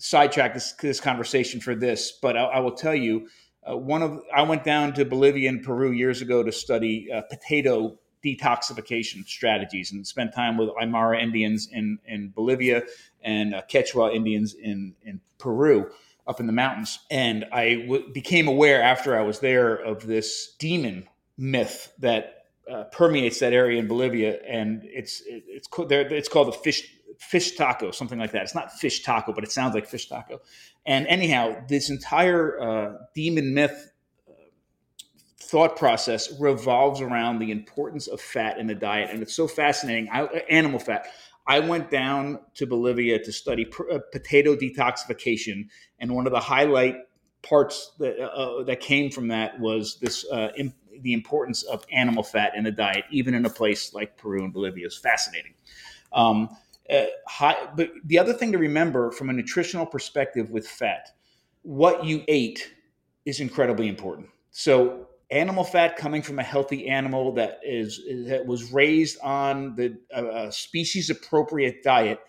[0.00, 3.28] sidetrack this, this conversation for this, but I, I will tell you,
[3.68, 7.22] uh, one of I went down to Bolivia and Peru years ago to study uh,
[7.22, 12.82] potato detoxification strategies and spent time with Aymara Indians in, in Bolivia
[13.22, 15.90] and uh, Quechua Indians in, in Peru
[16.26, 16.98] up in the mountains.
[17.10, 22.84] And I w- became aware after I was there of this demon myth that uh,
[22.84, 27.90] permeates that area in Bolivia, and it's it, it's it's called the fish fish taco,
[27.90, 28.42] something like that.
[28.42, 30.40] It's not fish taco, but it sounds like fish taco.
[30.86, 33.92] And anyhow, this entire uh, demon myth
[34.28, 34.32] uh,
[35.38, 40.08] thought process revolves around the importance of fat in the diet, and it's so fascinating.
[40.12, 41.06] I, animal fat.
[41.46, 45.68] I went down to Bolivia to study pr- uh, potato detoxification,
[45.98, 46.96] and one of the highlight
[47.42, 51.84] parts that uh, uh that came from that was this uh, imp- the importance of
[51.92, 54.86] animal fat in the diet, even in a place like Peru and Bolivia.
[54.86, 55.54] is fascinating.
[56.12, 56.56] Um,
[56.90, 61.10] uh, high, but the other thing to remember from a nutritional perspective with fat,
[61.62, 62.74] what you ate
[63.24, 64.28] is incredibly important.
[64.50, 69.98] So animal fat coming from a healthy animal that is that was raised on the
[70.14, 72.20] uh, species appropriate diet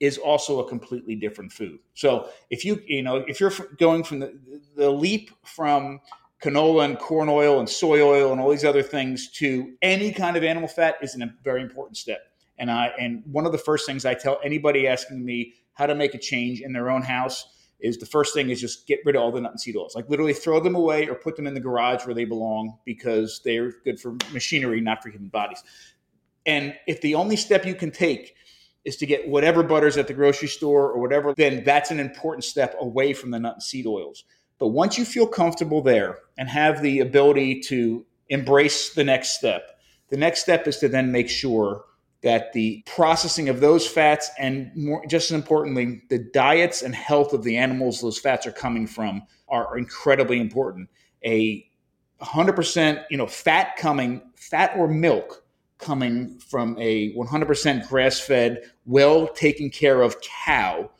[0.00, 1.78] is also a completely different food.
[1.94, 4.38] So if you you know if you're going from the,
[4.76, 6.00] the leap from
[6.42, 10.36] canola and corn oil and soy oil and all these other things to any kind
[10.36, 12.20] of animal fat is a very important step.
[12.58, 15.94] And I and one of the first things I tell anybody asking me how to
[15.94, 17.46] make a change in their own house
[17.80, 19.94] is the first thing is just get rid of all the nut and seed oils.
[19.94, 23.40] Like literally throw them away or put them in the garage where they belong because
[23.44, 25.62] they're good for machinery, not for human bodies.
[26.44, 28.34] And if the only step you can take
[28.84, 32.42] is to get whatever butters at the grocery store or whatever, then that's an important
[32.42, 34.24] step away from the nut and seed oils.
[34.58, 39.78] But once you feel comfortable there and have the ability to embrace the next step,
[40.08, 41.84] the next step is to then make sure
[42.22, 47.32] that the processing of those fats and more, just as importantly, the diets and health
[47.32, 50.88] of the animals those fats are coming from are incredibly important.
[51.24, 51.64] A
[52.20, 55.44] 100% you know fat coming fat or milk
[55.78, 60.90] coming from a 100% grass-fed well taken care of cow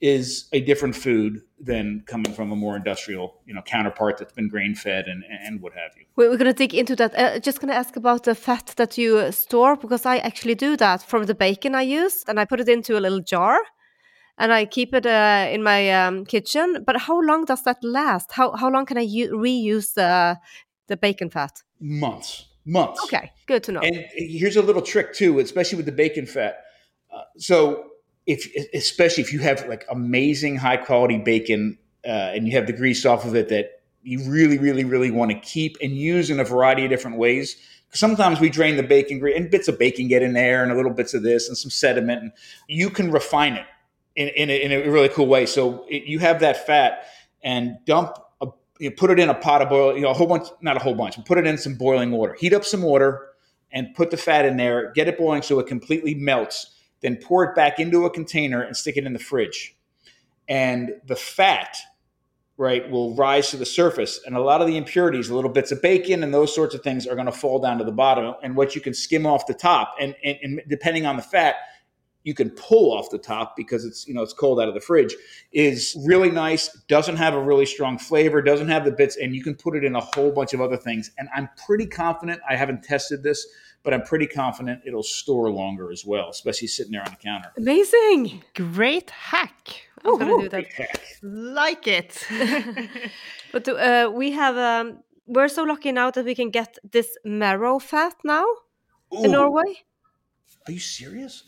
[0.00, 4.48] is a different food than coming from a more industrial, you know, counterpart that's been
[4.48, 6.04] grain fed and, and what have you.
[6.16, 7.14] We're going to dig into that.
[7.18, 10.76] Uh, just going to ask about the fat that you store because I actually do
[10.78, 13.58] that from the bacon I use and I put it into a little jar
[14.38, 16.82] and I keep it uh, in my um, kitchen.
[16.86, 18.32] But how long does that last?
[18.32, 20.38] How how long can I reuse the
[20.88, 21.62] the bacon fat?
[21.78, 23.04] Months, months.
[23.04, 23.80] Okay, good to know.
[23.80, 26.64] And here's a little trick too, especially with the bacon fat.
[27.14, 27.89] Uh, so
[28.30, 32.72] if especially if you have like amazing high quality bacon uh, and you have the
[32.72, 36.40] grease off of it that you really really really want to keep and use in
[36.40, 37.56] a variety of different ways
[37.92, 40.74] sometimes we drain the bacon grease and bits of bacon get in there and a
[40.74, 42.32] little bits of this and some sediment and
[42.68, 43.66] you can refine it
[44.16, 45.46] in, in, a, in a really cool way.
[45.46, 47.06] So it, you have that fat
[47.42, 50.14] and dump a, you know, put it in a pot of boil you know a
[50.14, 52.36] whole bunch not a whole bunch but put it in some boiling water.
[52.38, 53.28] Heat up some water
[53.72, 57.44] and put the fat in there get it boiling so it completely melts then pour
[57.44, 59.76] it back into a container and stick it in the fridge.
[60.48, 61.76] And the fat,
[62.56, 64.20] right, will rise to the surface.
[64.26, 67.06] And a lot of the impurities, little bits of bacon and those sorts of things
[67.06, 68.34] are going to fall down to the bottom.
[68.42, 71.56] And what you can skim off the top, and, and, and depending on the fat,
[72.22, 74.80] you can pull off the top because it's you know it's cold out of the
[74.80, 75.14] fridge
[75.52, 79.42] is really nice doesn't have a really strong flavor doesn't have the bits and you
[79.42, 82.54] can put it in a whole bunch of other things and i'm pretty confident i
[82.54, 83.46] haven't tested this
[83.82, 87.50] but i'm pretty confident it'll store longer as well especially sitting there on the counter
[87.56, 88.42] Amazing.
[88.54, 89.68] Great hack.
[90.04, 90.66] I'm gonna do that.
[90.66, 91.00] Heck.
[91.22, 92.26] Like it.
[93.52, 97.78] But uh, we have um, we're so lucky now that we can get this marrow
[97.78, 98.46] fat now
[99.12, 99.70] in Norway.
[100.66, 101.44] are you serious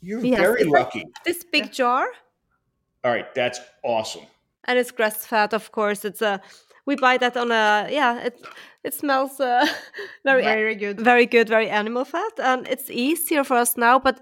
[0.00, 2.06] you're Yes, very it's like- lucky This big jar,
[3.04, 4.26] all right that's awesome
[4.64, 6.04] and it's grass fat, of course.
[6.04, 6.40] It's a
[6.86, 8.26] we buy that on a yeah.
[8.26, 8.34] It
[8.84, 9.66] it smells uh,
[10.24, 11.00] very Very good.
[11.00, 13.98] very good, very animal fat, and it's easier for us now.
[13.98, 14.20] But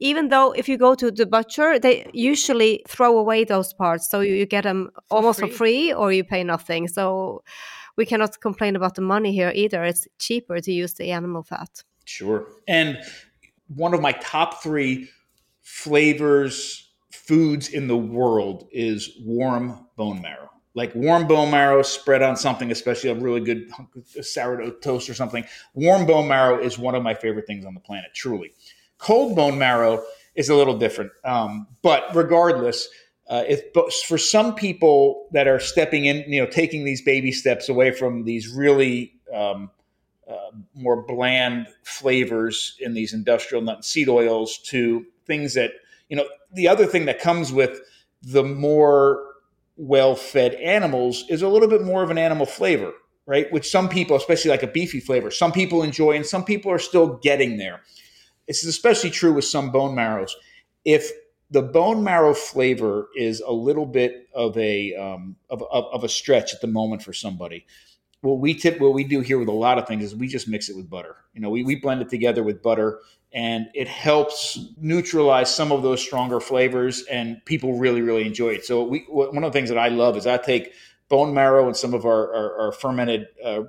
[0.00, 4.20] even though if you go to the butcher, they usually throw away those parts, so
[4.20, 5.56] you, you get them almost for free.
[5.56, 6.88] free, or you pay nothing.
[6.88, 7.42] So
[7.96, 9.84] we cannot complain about the money here either.
[9.84, 11.82] It's cheaper to use the animal fat.
[12.04, 12.46] Sure.
[12.66, 12.98] And
[13.68, 15.08] one of my top three
[15.62, 20.50] flavors, foods in the world is warm bone marrow.
[20.74, 23.70] Like warm bone marrow spread on something, especially a really good
[24.22, 25.44] sourdough toast or something.
[25.74, 28.52] Warm bone marrow is one of my favorite things on the planet, truly.
[28.98, 30.02] Cold bone marrow
[30.34, 31.12] is a little different.
[31.24, 32.88] Um, but regardless,
[33.28, 33.62] uh, if
[34.06, 38.24] for some people that are stepping in, you know, taking these baby steps away from
[38.24, 39.70] these really um,
[40.28, 45.72] uh, more bland flavors in these industrial nut and seed oils to things that
[46.08, 47.80] you know the other thing that comes with
[48.22, 49.31] the more
[49.76, 52.92] well-fed animals is a little bit more of an animal flavor
[53.24, 53.52] right?
[53.52, 56.78] Which some people especially like a beefy flavor some people enjoy and some people are
[56.78, 57.80] still getting there.
[58.48, 60.34] This is especially true with some bone marrows.
[60.84, 61.10] If
[61.50, 66.08] the bone marrow flavor is a little bit of a um, of, of, of a
[66.08, 67.64] stretch at the moment for somebody
[68.22, 70.48] what we tip what we do here with a lot of things is we just
[70.48, 71.16] mix it with butter.
[71.34, 73.00] You know we, we blend it together with butter
[73.34, 78.64] and it helps neutralize some of those stronger flavors and people really really enjoy it.
[78.64, 80.72] So we one of the things that i love is i take
[81.08, 83.64] bone marrow and some of our, our, our fermented uh,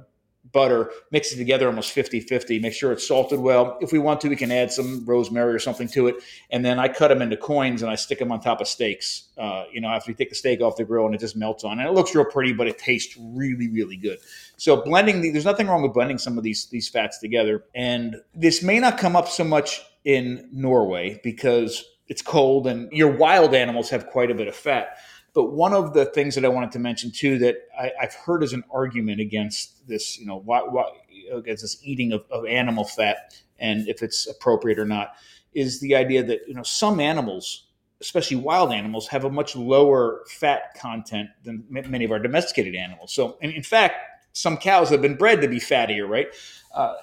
[0.51, 3.77] butter mix it together almost 50 50 make sure it's salted well.
[3.81, 6.15] If we want to we can add some rosemary or something to it.
[6.51, 9.29] And then i cut them into coins and i stick them on top of steaks.
[9.37, 11.63] Uh, you know after you take the steak off the grill and it just melts
[11.63, 11.79] on.
[11.79, 14.19] And it looks real pretty but it tastes really really good.
[14.57, 17.63] So blending the, there's nothing wrong with blending some of these these fats together.
[17.73, 23.11] And this may not come up so much in norway because it's cold and your
[23.11, 24.97] wild animals have quite a bit of fat
[25.33, 28.43] but one of the things that I wanted to mention too that I, have heard
[28.43, 30.85] as an argument against this, you know, why, why
[31.33, 35.13] against this eating of, of, animal fat and if it's appropriate or not,
[35.53, 37.67] is the idea that you know some animals,
[38.01, 43.13] especially wild animals, have a much lower fat content than many of our domesticated animals.
[43.13, 43.95] So, and in fact,
[44.33, 46.27] some cows have been bred to be fattier, right?
[46.73, 46.95] Uh,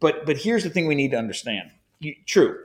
[0.00, 1.70] but but here's the thing we need to understand.
[2.00, 2.58] You, true,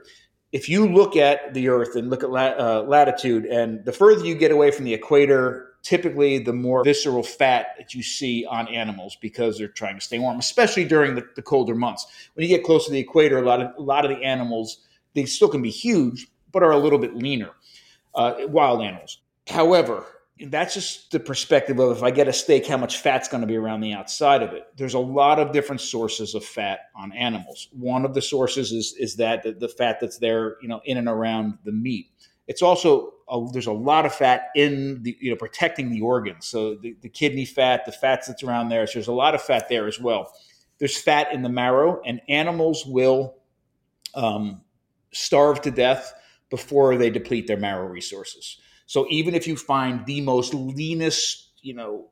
[0.52, 4.34] if you look at the Earth and look at uh, latitude, and the further you
[4.34, 9.16] get away from the equator, typically the more visceral fat that you see on animals
[9.20, 12.06] because they're trying to stay warm, especially during the, the colder months.
[12.34, 14.80] When you get close to the equator, a lot of a lot of the animals
[15.14, 17.50] they still can be huge, but are a little bit leaner.
[18.14, 20.04] Uh, wild animals, however,
[20.48, 23.46] that's just the perspective of if I get a steak, how much fat's going to
[23.46, 24.66] be around the outside of it.
[24.76, 27.68] There's a lot of different sources of fat on animals.
[27.72, 30.96] One of the sources is is that the, the fat that's there, you know, in
[30.96, 32.10] and around the meat.
[32.46, 36.46] It's also a, there's a lot of fat in the you know protecting the organs.
[36.46, 38.86] So the, the kidney fat, the fats that's around there.
[38.86, 40.32] So there's a lot of fat there as well.
[40.78, 43.36] There's fat in the marrow, and animals will
[44.14, 44.62] um,
[45.12, 46.14] starve to death
[46.50, 48.58] before they deplete their marrow resources.
[48.90, 52.08] So even if you find the most leanest, you know,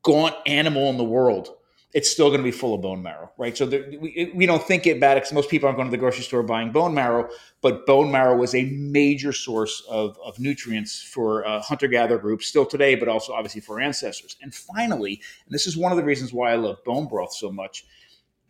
[0.00, 1.50] gaunt animal in the world,
[1.92, 3.54] it's still going to be full of bone marrow, right?
[3.54, 5.98] So there, we, we don't think it bad because most people aren't going to the
[5.98, 7.28] grocery store buying bone marrow,
[7.60, 12.46] but bone marrow was a major source of, of nutrients for uh, hunter gatherer groups
[12.46, 14.38] still today, but also obviously for ancestors.
[14.40, 17.52] And finally, and this is one of the reasons why I love bone broth so
[17.52, 17.84] much,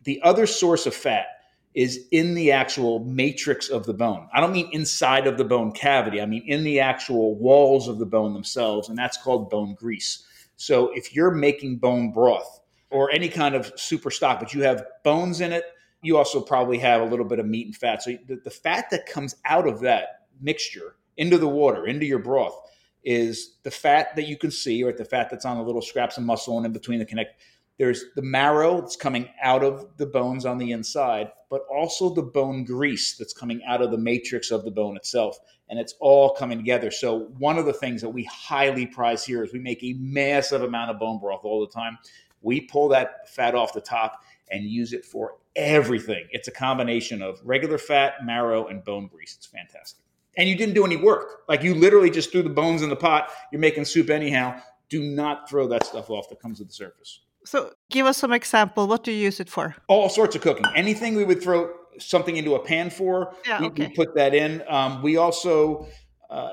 [0.05, 1.25] the other source of fat
[1.73, 4.27] is in the actual matrix of the bone.
[4.33, 7.97] I don't mean inside of the bone cavity, I mean in the actual walls of
[7.97, 10.25] the bone themselves, and that's called bone grease.
[10.55, 14.85] So if you're making bone broth or any kind of super stock, but you have
[15.03, 15.65] bones in it,
[16.03, 18.03] you also probably have a little bit of meat and fat.
[18.03, 22.19] So the, the fat that comes out of that mixture into the water, into your
[22.19, 22.55] broth,
[23.03, 26.17] is the fat that you can see, or the fat that's on the little scraps
[26.17, 27.41] of muscle and in between the connect
[27.83, 32.21] there's the marrow that's coming out of the bones on the inside, but also the
[32.21, 35.37] bone grease that's coming out of the matrix of the bone itself.
[35.67, 36.91] And it's all coming together.
[36.91, 40.63] So, one of the things that we highly prize here is we make a massive
[40.63, 41.97] amount of bone broth all the time.
[42.41, 46.25] We pull that fat off the top and use it for everything.
[46.31, 49.35] It's a combination of regular fat, marrow, and bone grease.
[49.37, 50.05] It's fantastic.
[50.37, 51.43] And you didn't do any work.
[51.49, 53.29] Like you literally just threw the bones in the pot.
[53.51, 54.61] You're making soup anyhow.
[54.87, 57.19] Do not throw that stuff off that comes to the surface.
[57.45, 58.87] So give us some example.
[58.87, 59.75] What do you use it for?
[59.87, 60.65] All sorts of cooking.
[60.75, 63.87] Anything we would throw something into a pan for, Yeah, we, okay.
[63.87, 64.63] we put that in.
[64.67, 65.87] Um, we also,
[66.29, 66.51] uh,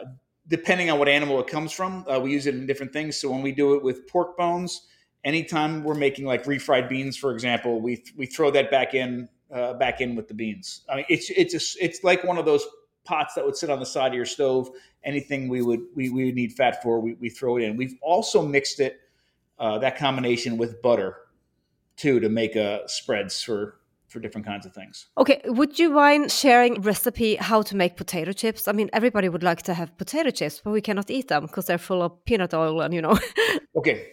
[0.49, 3.19] depending on what animal it comes from, uh, we use it in different things.
[3.19, 4.87] So when we do it with pork bones,
[5.25, 9.75] anytime we're making like refried beans, for example, we we throw that back in uh,
[9.75, 10.83] back in with the beans.
[10.89, 12.67] I mean, it's it's a, it's like one of those
[13.05, 14.71] pots that would sit on the side of your stove.
[15.05, 17.77] Anything we would we, we would need fat for, we, we throw it in.
[17.77, 19.01] We've also mixed it
[19.61, 21.17] uh, that combination with butter
[21.97, 23.77] too to make uh, spreads for
[24.09, 25.07] for different kinds of things.
[25.17, 28.67] Okay, would you mind sharing recipe how to make potato chips?
[28.67, 31.67] I mean, everybody would like to have potato chips, but we cannot eat them because
[31.67, 33.19] they're full of peanut oil and you know.
[33.77, 34.09] Okay.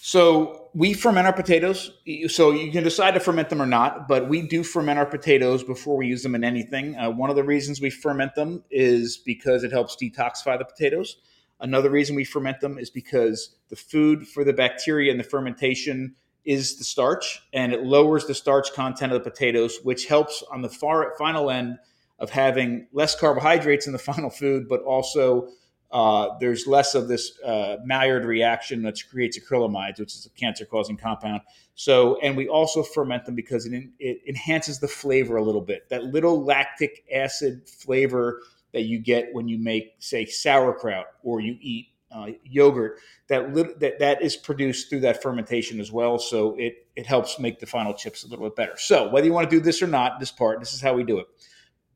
[0.00, 1.90] So we ferment our potatoes.
[2.28, 5.62] So you can decide to ferment them or not, but we do ferment our potatoes
[5.62, 6.96] before we use them in anything.
[6.96, 11.18] Uh, one of the reasons we ferment them is because it helps detoxify the potatoes.
[11.62, 16.14] Another reason we ferment them is because the food for the bacteria in the fermentation
[16.44, 20.60] is the starch, and it lowers the starch content of the potatoes, which helps on
[20.60, 21.78] the far final end
[22.18, 25.48] of having less carbohydrates in the final food, but also
[25.92, 30.96] uh, there's less of this uh, Maillard reaction that creates acrylamides, which is a cancer-causing
[30.96, 31.42] compound.
[31.74, 35.88] So, and we also ferment them because it, it enhances the flavor a little bit.
[35.90, 38.40] That little lactic acid flavor
[38.72, 42.98] that you get when you make, say, sauerkraut or you eat uh, yogurt,
[43.28, 46.18] that, lit- that that is produced through that fermentation as well.
[46.18, 48.76] So it it helps make the final chips a little bit better.
[48.76, 51.04] So whether you want to do this or not, this part, this is how we
[51.04, 51.26] do it.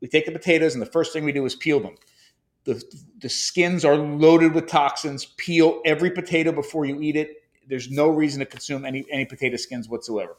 [0.01, 1.97] We take the potatoes, and the first thing we do is peel them
[2.67, 2.83] the,
[3.21, 5.25] the skins are loaded with toxins.
[5.37, 7.31] Peel every potato before you eat it.
[7.67, 10.37] There's no reason to consume any, any potato skins whatsoever.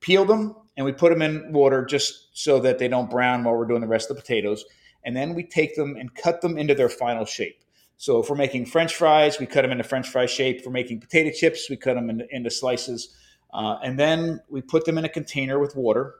[0.00, 3.56] Peel them and we put them in water just so that they don't brown while
[3.56, 4.64] we're doing the rest of the potatoes.
[5.04, 7.62] And then we take them and cut them into their final shape.
[7.96, 10.58] So if we're making French fries, we cut them into French fry shape.
[10.58, 13.14] If we're making potato chips, we cut them into, into slices.
[13.52, 16.16] Uh, and then we put them in a container with water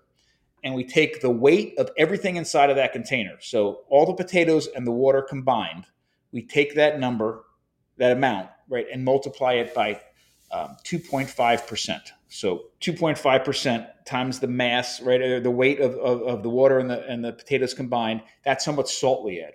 [0.65, 3.37] and we take the weight of everything inside of that container.
[3.41, 5.87] So all the potatoes and the water combined,
[6.31, 7.45] we take that number,
[7.97, 10.01] that amount, right, and multiply it by
[10.53, 12.01] um, 2.5%.
[12.33, 17.07] So 2.5% times the mass, right, the weight of, of, of the water and the,
[17.07, 19.53] and the potatoes combined, that's how much salt we add.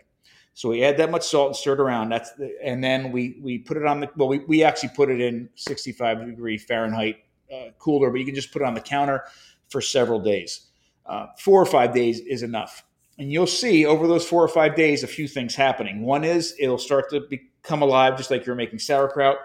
[0.54, 2.10] So we add that much salt and stir it around.
[2.10, 5.12] That's the, and then we we put it on the well we, we actually put
[5.12, 7.18] it in 65 degree Fahrenheit
[7.54, 9.26] uh, cooler, but you can just put it on the counter
[9.70, 10.68] for several days.
[11.06, 12.84] Uh, four or five days is enough.
[13.20, 16.04] And you'll see over those four or five days a few things happening.
[16.04, 19.38] One is it'll start to become alive, just like you're making sauerkraut.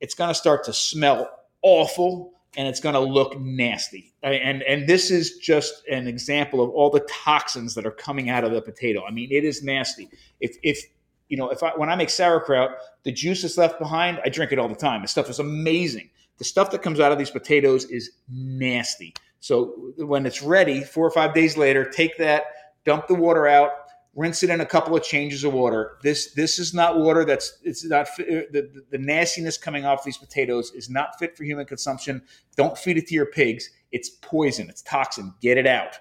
[0.00, 1.30] It's going to start to smell
[1.62, 4.12] awful and it's going to look nasty.
[4.22, 8.44] And and this is just an example of all the toxins that are coming out
[8.44, 9.04] of the potato.
[9.04, 10.08] I mean, it is nasty.
[10.40, 10.82] If if
[11.28, 12.70] you know, if I when I make sauerkraut,
[13.04, 14.20] the juice is left behind.
[14.24, 15.02] I drink it all the time.
[15.02, 16.10] The stuff is amazing.
[16.38, 19.14] The stuff that comes out of these potatoes is nasty.
[19.40, 22.44] So when it's ready, four or five days later, take that,
[22.84, 23.70] dump the water out,
[24.14, 25.98] rinse it in a couple of changes of water.
[26.02, 30.18] This this is not water that's it's not uh, the, the nastiness coming off these
[30.18, 32.22] potatoes is not fit for human consumption.
[32.56, 33.70] Don't feed it to your pigs.
[33.92, 34.68] It's poison.
[34.68, 35.34] It's toxin.
[35.40, 35.96] Get it out.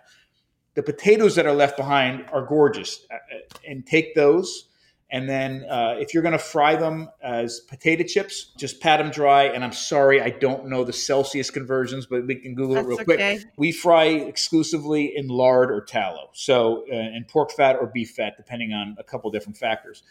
[0.76, 4.69] The potatoes that are left behind are gorgeous, uh, uh, and take those.
[5.12, 9.10] And then uh, if you're going to fry them as potato chips, just pat them
[9.10, 9.46] dry.
[9.46, 12.90] And I'm sorry, I don't know the Celsius conversions, but we can Google That's it
[12.90, 13.46] real quick.
[13.58, 18.34] We fry exclusively in lard or tallow, so uh, in pork fat or beef fat,
[18.38, 20.04] depending on a couple different factors.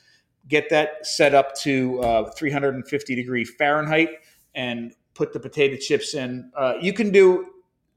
[0.49, 4.09] Get that set up to uh, 350 degree Fahrenheit,
[4.55, 6.51] and put the potato chips in.
[6.57, 7.47] Uh, you can do,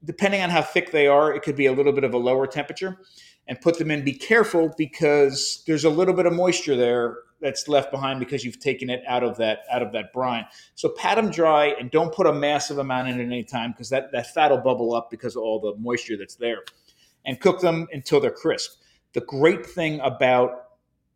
[0.04, 2.46] depending on how thick they are, it could be a little bit of a lower
[2.46, 2.98] temperature,
[3.48, 4.04] and put them in.
[4.04, 8.60] Be careful because there's a little bit of moisture there that's left behind because you've
[8.60, 10.46] taken it out of that out of that brine.
[10.74, 13.90] So pat them dry and don't put a massive amount in at any time because
[13.90, 16.58] that, that fat will bubble up because of all the moisture that's there.
[17.24, 18.80] And cook them until they're crisp.
[19.12, 20.50] The great thing about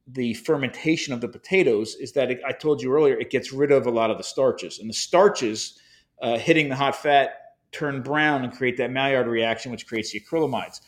[0.06, 3.72] the fermentation of the potatoes is that it, I told you earlier, it gets rid
[3.72, 4.78] of a lot of the starches.
[4.78, 5.80] And the starches
[6.22, 7.30] uh, hitting the hot fat
[7.72, 10.80] turn brown and create that Maillard reaction, which creates the acrylamides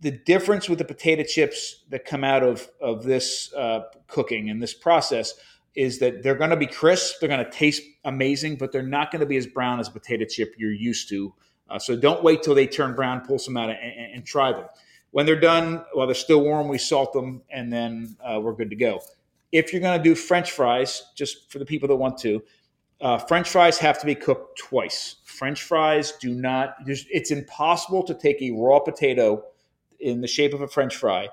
[0.00, 4.62] the difference with the potato chips that come out of of this uh, cooking and
[4.62, 5.34] this process
[5.74, 9.10] is that they're going to be crisp, they're going to taste amazing, but they're not
[9.10, 11.32] going to be as brown as a potato chip you're used to.
[11.70, 14.52] Uh, so don't wait till they turn brown, pull some out, and, and, and, try
[14.52, 14.66] them.
[15.12, 18.68] When they're done, while they're still warm, we salt them, and then uh, we're good
[18.68, 19.00] to go.
[19.50, 22.42] If you're going to do French fries, just for the people that want to,
[23.00, 25.16] Uh, French fries have to be cooked twice.
[25.24, 26.76] French fries do not.
[26.86, 29.42] It's impossible to take a raw potato
[30.02, 31.28] in the shape of a French fry,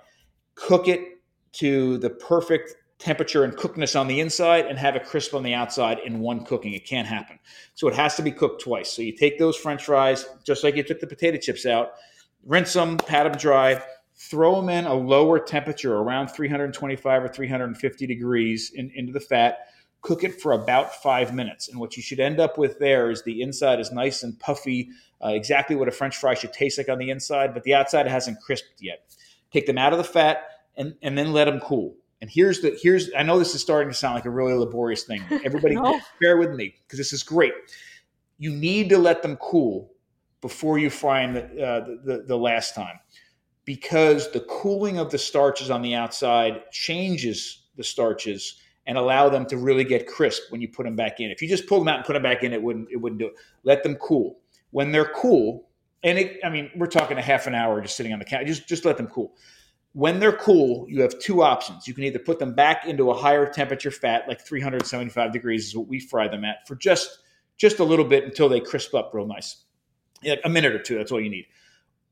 [0.56, 1.02] cook it
[1.54, 5.54] to the perfect temperature and cookness on the inside, and have it crisp on the
[5.54, 6.74] outside in one cooking.
[6.74, 7.40] It can't happen.
[7.74, 8.92] So it has to be cooked twice.
[8.92, 11.94] So you take those French fries, just like you took the potato chips out,
[12.46, 13.82] rinse them, pat them dry,
[14.16, 19.60] throw them in a lower temperature, around 325 or 350 degrees, in, into the fat
[20.02, 21.68] cook it for about five minutes.
[21.68, 24.90] And what you should end up with there is the inside is nice and puffy,
[25.24, 28.08] uh, exactly what a French fry should taste like on the inside, but the outside
[28.08, 29.04] hasn't crisped yet.
[29.52, 30.44] Take them out of the fat
[30.78, 31.96] and, and then let them cool.
[32.22, 35.04] And here's the here's I know this is starting to sound like a really laborious
[35.04, 35.24] thing.
[35.46, 36.00] Everybody no.
[36.20, 37.54] bear with me because this is great.
[38.38, 39.92] You need to let them cool
[40.42, 43.00] before you fry them the, uh, the, the last time
[43.66, 49.46] because the cooling of the starches on the outside changes the starches and allow them
[49.46, 51.30] to really get crisp when you put them back in.
[51.30, 53.20] If you just pull them out and put them back in, it wouldn't it wouldn't
[53.20, 53.34] do it.
[53.64, 54.39] Let them cool.
[54.72, 55.70] When they're cool,
[56.04, 58.46] and it, I mean, we're talking a half an hour just sitting on the couch.
[58.46, 59.36] Just just let them cool.
[59.94, 61.88] When they're cool, you have two options.
[61.88, 65.76] You can either put them back into a higher temperature fat, like 375 degrees is
[65.76, 67.20] what we fry them at, for just
[67.58, 69.64] just a little bit until they crisp up real nice.
[70.24, 71.46] Like a minute or two, that's all you need.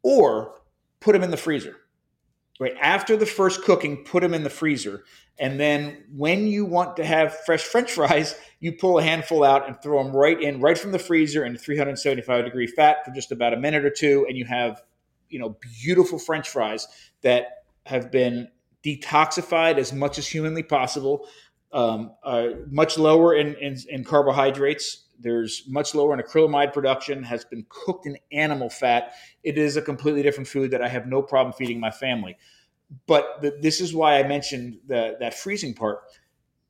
[0.02, 0.56] Or
[1.00, 1.76] put them in the freezer
[2.60, 2.74] right?
[2.82, 5.04] After the first cooking put them in the freezer.
[5.40, 9.68] And then when you want to have fresh french fries you pull a handful out
[9.68, 13.32] and throw them right in right from the freezer in 375 degree fat for just
[13.32, 14.26] about a minute or two.
[14.28, 14.82] And you have
[15.30, 16.88] you know beautiful french fries
[17.22, 18.50] that have been
[18.84, 21.28] detoxified as much as humanly possible
[21.74, 27.46] um, uh, much lower in, in, in carbohydrates there's much lower in acrylamide production, has
[27.46, 29.14] been cooked in animal fat.
[29.44, 32.38] It is a completely different food that I have no problem feeding my family.
[33.06, 36.00] But the, this is why I mentioned the, that freezing part.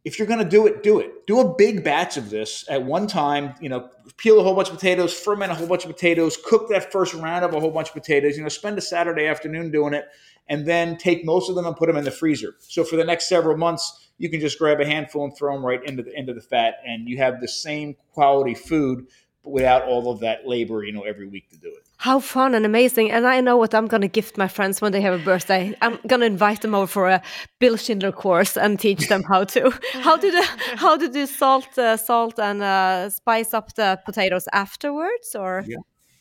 [0.06, 1.28] If you're going to do it, do it.
[1.28, 3.56] Do a big batch of this at one time.
[3.60, 6.70] You know, peel a whole bunch of potatoes, ferment a whole bunch of potatoes, cook
[6.70, 8.38] that first round of a whole bunch of potatoes.
[8.38, 10.06] You know, spend a Saturday afternoon doing it,
[10.48, 12.56] and then take most of them and put them in the freezer.
[12.60, 15.66] So for the next several months, you can just grab a handful and throw them
[15.66, 19.08] right into the into the fat, and you have the same quality food,
[19.50, 21.84] without all of that labor, you know, every week to do it.
[21.98, 23.12] How fun and amazing!
[23.12, 25.76] And I know what I'm going to gift my friends when they have a birthday.
[25.82, 27.22] I'm going to invite them over for a
[27.60, 30.44] Bill Schindler course and teach them how to how to do
[30.76, 35.78] how to do salt, uh, salt and uh, spice up the potatoes afterwards, or yeah.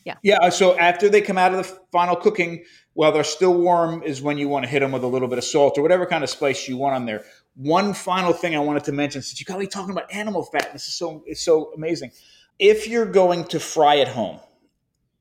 [0.07, 0.15] Yeah.
[0.23, 0.49] Yeah.
[0.51, 2.65] So after they come out of the final cooking,
[2.95, 5.37] while they're still warm, is when you want to hit them with a little bit
[5.37, 7.25] of salt or whatever kind of spice you want on there.
[7.57, 10.73] One final thing I wanted to mention, since you got me talking about animal fat,
[10.73, 12.13] this is so it's so amazing.
[12.59, 14.41] If you're going to fry at home,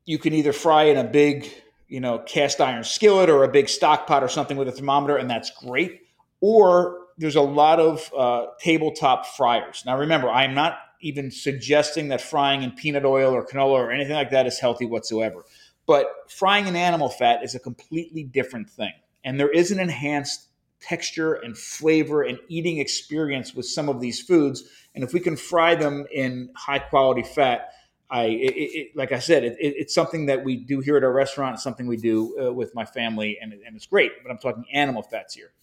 [0.05, 1.49] you can either fry in a big,
[1.87, 5.17] you know, cast iron skillet or a big stock pot or something with a thermometer,
[5.17, 6.01] and that's great.
[6.39, 9.83] Or there's a lot of uh, tabletop fryers.
[9.85, 14.15] Now, remember, I'm not even suggesting that frying in peanut oil or canola or anything
[14.15, 15.43] like that is healthy whatsoever.
[15.85, 18.93] But frying in animal fat is a completely different thing.
[19.23, 20.47] And there is an enhanced
[20.81, 24.63] texture and flavor and eating experience with some of these foods.
[24.93, 27.69] And if we can fry them in high quality fat,
[28.09, 31.11] I it, it, like I said, it, it's something that we do here at our
[31.11, 31.55] restaurant.
[31.55, 34.11] It's something we do uh, with my family, and, and it's great.
[34.21, 35.53] But I'm talking animal fats here.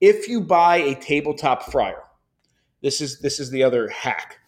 [0.00, 2.02] If you buy a tabletop fryer,
[2.80, 4.38] this is this is the other hack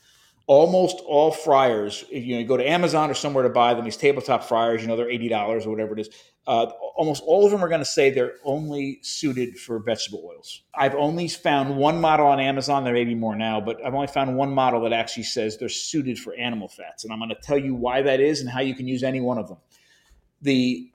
[0.47, 3.97] almost all fryers, you know, you go to Amazon or somewhere to buy them, these
[3.97, 6.09] tabletop fryers, you know, they're $80 or whatever it is.
[6.47, 10.63] Uh, almost all of them are going to say they're only suited for vegetable oils.
[10.73, 14.07] I've only found one model on Amazon, there may be more now, but I've only
[14.07, 17.03] found one model that actually says they're suited for animal fats.
[17.03, 19.21] And I'm going to tell you why that is and how you can use any
[19.21, 19.59] one of them.
[20.43, 20.93] The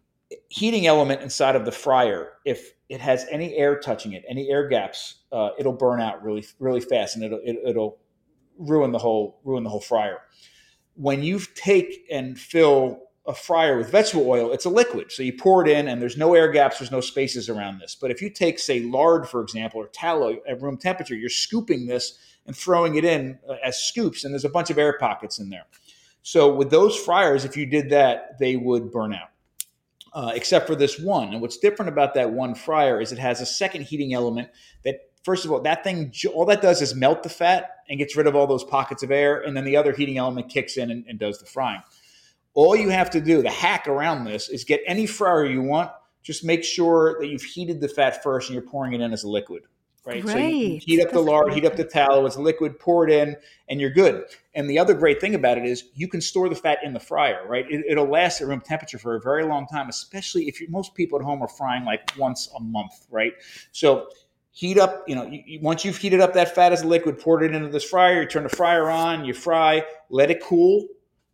[0.47, 4.70] heating element inside of the fryer, if it has any air touching it, any air
[4.70, 7.97] gaps, uh, it'll burn out really, really fast and it'll, it, will it will
[8.58, 10.20] ruin the whole ruin the whole fryer.
[10.95, 15.12] When you take and fill a fryer with vegetable oil, it's a liquid.
[15.12, 17.95] So you pour it in, and there's no air gaps, there's no spaces around this.
[17.99, 21.86] But if you take, say, lard, for example, or tallow at room temperature, you're scooping
[21.86, 25.39] this and throwing it in uh, as scoops, and there's a bunch of air pockets
[25.39, 25.66] in there.
[26.24, 29.30] So with those fryers, if you did that, they would burn out.
[30.14, 31.30] Uh, except for this one.
[31.30, 34.49] And what's different about that one fryer is it has a second heating element
[34.84, 38.15] that first of all, that thing, all that does is melt the fat and gets
[38.15, 39.41] rid of all those pockets of air.
[39.41, 41.81] And then the other heating element kicks in and, and does the frying.
[42.53, 45.91] All you have to do, the hack around this, is get any fryer you want.
[46.23, 49.23] Just make sure that you've heated the fat first and you're pouring it in as
[49.23, 49.63] a liquid.
[50.05, 50.27] Right.
[50.27, 53.35] So you heat up the lard, heat up the tallow as liquid, pour it in,
[53.69, 54.23] and you're good.
[54.55, 56.99] And the other great thing about it is you can store the fat in the
[56.99, 57.65] fryer, right?
[57.69, 60.95] It, will last at room temperature for a very long time, especially if you, most
[60.95, 63.33] people at home are frying like once a month, right?
[63.73, 64.07] So
[64.52, 65.04] heat up.
[65.08, 67.54] You know, you, you, once you've heated up that fat as a liquid, pour it
[67.54, 68.22] into this fryer.
[68.22, 70.88] You turn the fryer on, you fry, let it cool,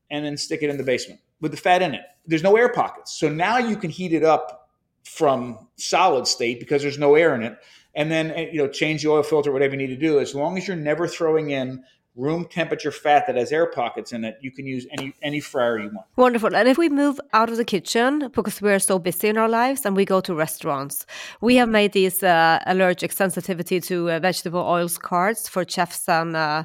[0.10, 2.02] and then stick it in the basement with the fat in it.
[2.26, 4.70] There's no air pockets, so now you can heat it up
[5.04, 7.58] from solid state because there's no air in it,
[7.96, 10.20] and then eh, you know change the oil filter, whatever you need to do.
[10.20, 11.84] As long as you're never throwing in
[12.18, 15.80] room temperature fat that has air pockets in it, you can use any any fryer
[15.80, 16.08] you want.
[16.16, 16.56] Wonderful.
[16.56, 19.86] And if we move out of the kitchen because we're so busy in our lives
[19.86, 21.06] and we go to restaurants,
[21.40, 26.36] we have made these uh, allergic sensitivity to uh, vegetable oils cards for chefs and
[26.36, 26.64] uh,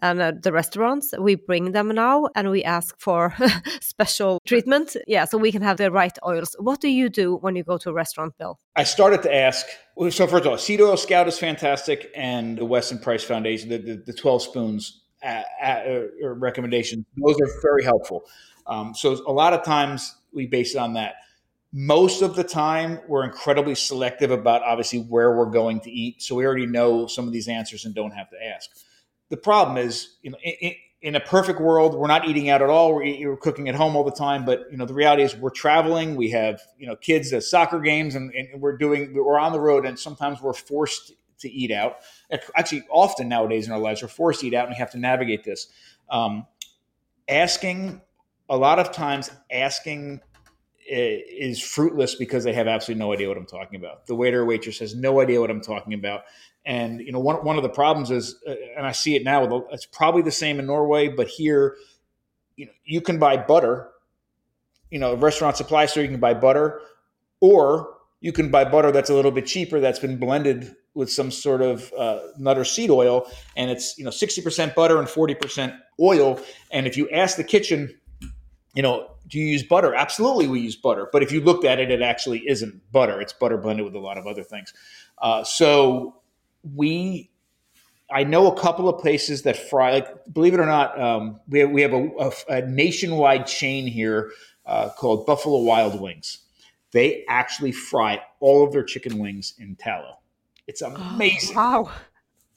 [0.00, 1.12] and uh, the restaurants.
[1.18, 3.34] We bring them now and we ask for
[3.80, 4.96] special treatment.
[5.06, 6.56] Yeah, so we can have the right oils.
[6.58, 8.58] What do you do when you go to a restaurant, Bill?
[8.76, 9.66] I started to ask.
[10.10, 13.78] So first of all, seed oil scout is fantastic, and the Weston Price Foundation, the,
[13.78, 18.22] the, the twelve spoons uh, uh, recommendations, those are very helpful.
[18.68, 21.14] Um, so a lot of times we base it on that.
[21.72, 26.22] Most of the time, we're incredibly selective about obviously where we're going to eat.
[26.22, 28.70] So we already know some of these answers and don't have to ask
[29.30, 30.72] the problem is, you know, in,
[31.02, 32.94] in, a perfect world, we're not eating out at all.
[32.94, 34.44] We're, we're, cooking at home all the time.
[34.44, 36.16] But you know, the reality is, we're traveling.
[36.16, 39.60] We have you know kids at soccer games, and, and we're doing we're on the
[39.60, 41.98] road, and sometimes we're forced to eat out.
[42.56, 44.98] Actually, often nowadays in our lives, we're forced to eat out, and we have to
[44.98, 45.68] navigate this.
[46.10, 46.46] Um,
[47.28, 48.00] asking
[48.48, 50.20] a lot of times, asking
[50.88, 54.06] is fruitless because they have absolutely no idea what I'm talking about.
[54.06, 56.22] The waiter or waitress has no idea what I'm talking about.
[56.64, 59.66] And you know, one one of the problems is, uh, and I see it now.
[59.70, 61.76] It's probably the same in Norway, but here,
[62.56, 63.90] you know, you can buy butter.
[64.90, 66.80] You know, a restaurant supply store, you can buy butter,
[67.40, 71.30] or you can buy butter that's a little bit cheaper that's been blended with some
[71.30, 75.08] sort of uh, nut or seed oil, and it's you know sixty percent butter and
[75.08, 76.40] forty percent oil.
[76.70, 77.97] And if you ask the kitchen,
[78.78, 79.92] you know, do you use butter?
[79.92, 81.08] Absolutely, we use butter.
[81.10, 83.20] But if you looked at it, it actually isn't butter.
[83.20, 84.72] It's butter blended with a lot of other things.
[85.20, 86.14] Uh, so
[86.76, 87.28] we
[88.08, 89.94] I know a couple of places that fry.
[89.94, 93.88] Like, believe it or not, um, we have, we have a, a, a nationwide chain
[93.88, 94.30] here
[94.64, 96.38] uh, called Buffalo Wild Wings.
[96.92, 100.18] They actually fry all of their chicken wings in tallow.
[100.68, 101.56] It's amazing.
[101.58, 101.90] Oh, wow!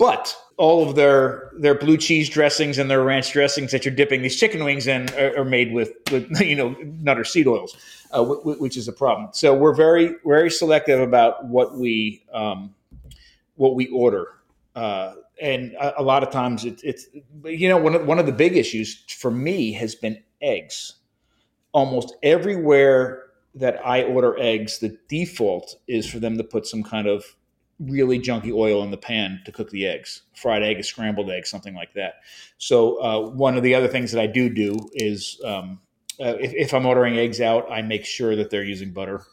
[0.02, 4.24] But all of their their blue cheese dressings and their ranch dressings that you're dipping
[4.24, 6.70] these chicken wings in are, are made with, with you know
[7.04, 7.78] nut or seed oils,
[8.10, 9.30] uh, w- w- which is a problem.
[9.32, 12.74] So we're very very selective about what we um,
[13.58, 14.26] what we order.
[14.76, 17.06] Uh, and a, a, lot of times it, it's,
[17.44, 20.96] you know, one of, one of the big issues for me has been eggs.
[21.74, 27.08] Almost everywhere that I order eggs, the default is for them to put some kind
[27.08, 27.24] of
[27.82, 31.46] really junky oil in the pan to cook the eggs, fried egg, a scrambled egg,
[31.46, 32.16] something like that.
[32.58, 35.80] So uh, one of the other things that I do do is um,
[36.20, 39.24] uh, if, if, I'm ordering eggs out, I make sure that they're using butter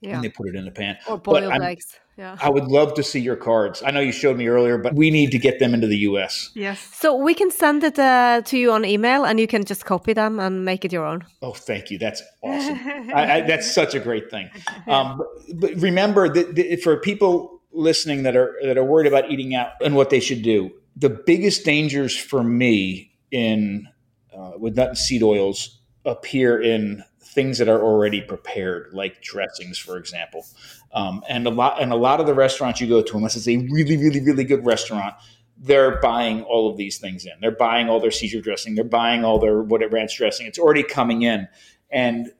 [0.00, 0.16] yeah.
[0.16, 0.96] and they put it in the pan.
[1.08, 1.98] Or boiled eggs.
[2.16, 2.36] Yeah.
[2.40, 3.82] I would love to see your cards.
[3.84, 6.50] I know you showed me earlier, but we need to get them into the US.
[6.54, 6.80] Yes.
[6.80, 10.12] So we can send it uh, to you on email and you can just copy
[10.12, 11.24] them and make it your own.
[11.42, 11.98] Oh, thank you.
[11.98, 12.78] That's awesome.
[13.14, 14.48] I, I, that's such a great thing.
[14.86, 19.30] Um, but, but, remember that, that for people listening that are that are worried about
[19.30, 23.88] eating out and what they should do, the biggest dangers for me in
[24.36, 29.78] uh, with nut and seed oils appear in things that are already prepared, like dressings,
[29.78, 30.46] for example.
[30.92, 33.48] Um, and a lot and a lot of the restaurants you go to, unless it's
[33.48, 35.14] a really, really, really good restaurant,
[35.58, 37.32] they're buying all of these things in.
[37.40, 38.74] They're buying all their Caesar dressing.
[38.74, 40.46] They're buying all their whatever ranch dressing.
[40.46, 41.48] It's already coming in,
[41.90, 42.30] and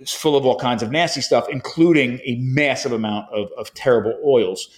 [0.00, 4.18] it's full of all kinds of nasty stuff, including a massive amount of, of terrible
[4.24, 4.68] oils.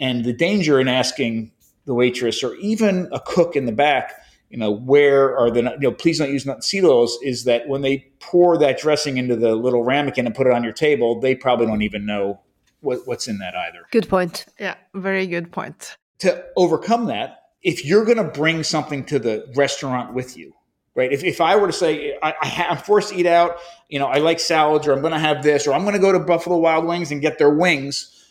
[0.00, 1.52] And the danger in asking
[1.86, 4.12] the waitress or even a cook in the back
[4.52, 7.66] you know, where are the, you know, please don't use nut seed oils is that
[7.68, 11.18] when they pour that dressing into the little ramekin and put it on your table,
[11.18, 12.38] they probably don't even know
[12.80, 13.86] what, what's in that either.
[13.90, 14.44] Good point.
[14.60, 15.96] Yeah, very good point.
[16.18, 20.52] To overcome that, if you're going to bring something to the restaurant with you,
[20.94, 21.12] right?
[21.12, 23.56] If, if I were to say, I, I am forced to eat out,
[23.88, 26.00] you know, I like salads or I'm going to have this or I'm going to
[26.00, 28.24] go to Buffalo Wild Wings and get their wings,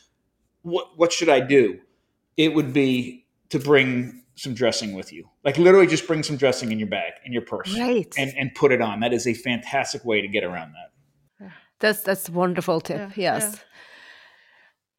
[0.61, 1.79] what, what should I do?
[2.37, 5.27] It would be to bring some dressing with you.
[5.43, 7.77] Like literally just bring some dressing in your bag, in your purse.
[7.77, 8.13] Right.
[8.17, 9.01] And and put it on.
[9.01, 11.51] That is a fantastic way to get around that.
[11.79, 12.97] That's that's a wonderful tip.
[12.97, 13.43] Yeah, yes.
[13.53, 13.59] Yeah.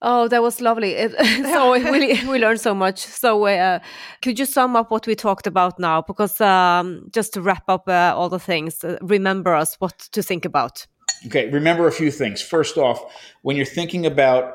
[0.05, 0.95] Oh, that was lovely.
[0.95, 1.13] It,
[1.45, 2.99] so we, we learned so much.
[2.99, 3.79] So, uh,
[4.21, 6.03] could you sum up what we talked about now?
[6.03, 10.23] Because um, just to wrap up uh, all the things, uh, remember us what to
[10.23, 10.87] think about.
[11.27, 12.43] Okay, remember a few things.
[12.43, 13.01] First off,
[13.43, 14.55] when you're thinking about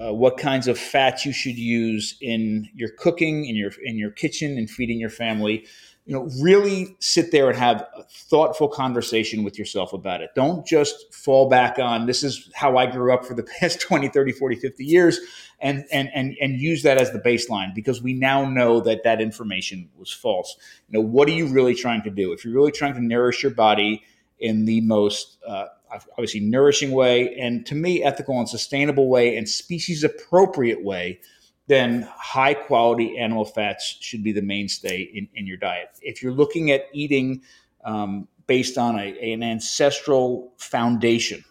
[0.00, 4.10] uh, what kinds of fats you should use in your cooking, in your in your
[4.10, 5.66] kitchen, and feeding your family.
[6.06, 10.30] You know, really sit there and have a thoughtful conversation with yourself about it.
[10.34, 14.08] Don't just fall back on this is how I grew up for the past 20,
[14.08, 15.20] 30, 40, 50 years
[15.60, 19.20] and and and and use that as the baseline because we now know that that
[19.20, 20.56] information was false.
[20.88, 22.32] You know, what are you really trying to do?
[22.32, 24.02] If you're really trying to nourish your body
[24.38, 29.48] in the most uh, obviously nourishing way and to me ethical and sustainable way and
[29.48, 31.20] species appropriate way
[31.66, 35.88] then high quality animal fats should be the mainstay in, in your diet.
[36.02, 37.42] If you're looking at eating
[37.84, 41.44] um, based on a, an ancestral foundation,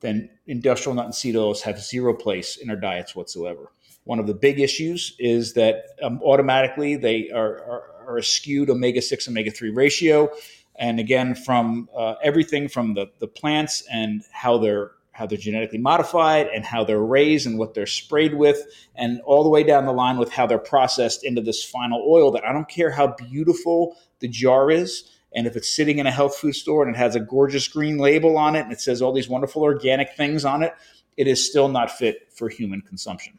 [0.00, 3.70] then industrial nut and seed oils have zero place in our diets whatsoever.
[4.04, 8.70] One of the big issues is that um, automatically they are, are, are, a skewed
[8.70, 10.30] omega 6 omega 3 ratio.
[10.76, 15.78] And again, from uh, everything from the, the plants and how they're how they're genetically
[15.78, 18.62] modified and how they're raised and what they're sprayed with,
[18.94, 22.30] and all the way down the line with how they're processed into this final oil
[22.30, 25.10] that I don't care how beautiful the jar is.
[25.34, 27.98] And if it's sitting in a health food store and it has a gorgeous green
[27.98, 30.74] label on it and it says all these wonderful organic things on it,
[31.16, 33.38] it is still not fit for human consumption.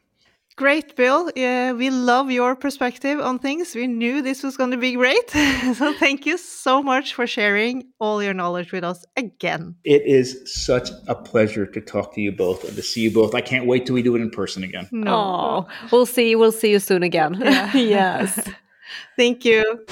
[0.58, 1.32] Great, Bill.
[1.36, 3.74] Yeah, we love your perspective on things.
[3.74, 5.30] We knew this was going to be great.
[5.76, 9.76] so thank you so much for sharing all your knowledge with us again.
[9.84, 13.34] It is such a pleasure to talk to you both and to see you both.
[13.34, 14.90] I can't wait till we do it in person again.
[14.92, 15.14] No.
[15.14, 16.36] Oh, we'll see.
[16.36, 17.36] We'll see you soon again.
[17.40, 17.74] Yeah.
[17.76, 18.50] yes.
[19.18, 19.86] thank you.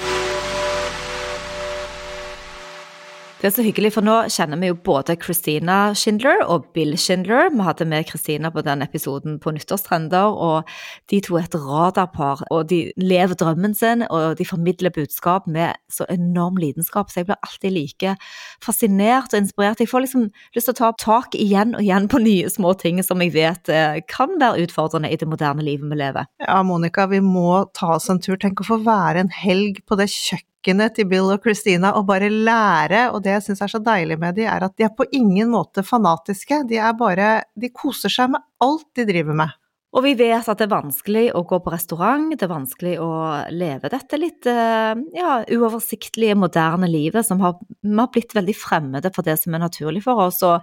[3.40, 7.46] Det er så hyggelig, for nå kjenner vi jo både Christina Schindler og Bill Schindler.
[7.48, 10.68] Vi hadde med Christina på den episoden på Nyttårstrender, og
[11.08, 12.42] de to er et radarpar.
[12.52, 17.30] Og de lever drømmen sin, og de formidler budskap med så enorm lidenskap, så jeg
[17.30, 18.12] blir alltid like
[18.60, 19.80] fascinert og inspirert.
[19.80, 23.00] Jeg får liksom lyst til å ta tak igjen og igjen på nye små ting
[23.00, 26.28] som jeg vet eh, kan være utfordrende i det moderne livet vi lever.
[26.44, 28.36] Ja, Monica, vi må ta oss en tur.
[28.36, 32.06] Tenk å få være en helg på det kjøkkenet kjøkkenet til Bill og Christina og
[32.06, 34.94] bare lære, og det jeg syns er så deilig med de, er at de er
[34.94, 39.50] på ingen måte fanatiske, de er bare De koser seg med alt de driver med.
[39.92, 43.10] Og vi vet at det er vanskelig å gå på restaurant, det er vanskelig å
[43.50, 49.26] leve dette litt eh, ja, uoversiktlige, moderne livet som har, har blitt veldig fremmede for
[49.26, 50.44] det som er naturlig for oss.
[50.46, 50.62] Og,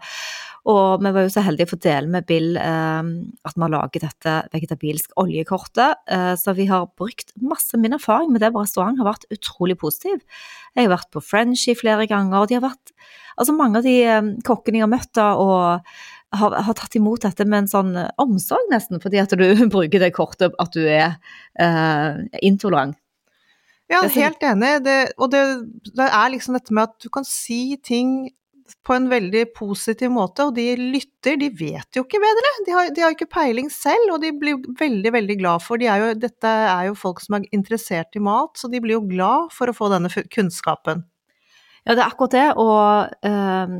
[0.68, 3.12] og vi var jo så heldige å få dele med Bill eh,
[3.48, 6.02] at vi har laget dette vegetabilsk oljekortet.
[6.12, 9.78] Eh, så vi har brukt masse min erfaring med det på restaurant har vært utrolig
[9.80, 10.20] positiv.
[10.76, 12.94] Jeg har vært på Frenchy flere ganger, de har vært
[13.38, 17.24] Altså mange av de eh, kokkene jeg har møtt da, og har, har, tatt imot
[17.24, 19.46] dette med en sånn eh, omsorg, nesten, fordi at du
[19.76, 21.20] bruker det kortet at du er
[21.62, 22.98] uh, intolerant.
[23.88, 24.74] Ja, helt enig.
[24.84, 25.44] Det, og det,
[25.94, 28.18] det, er liksom dette med at du kan si ting
[28.86, 32.54] på en veldig positiv måte, og de lytter, de vet jo ikke bedre.
[32.68, 35.90] De har, de har ikke peiling selv, og de blir veldig, veldig glad for de
[35.92, 39.06] er jo, Dette er jo folk som er interessert i mat, så de blir jo
[39.10, 41.06] glad for å få denne kunnskapen.
[41.88, 43.78] Ja, det er akkurat det, og uh,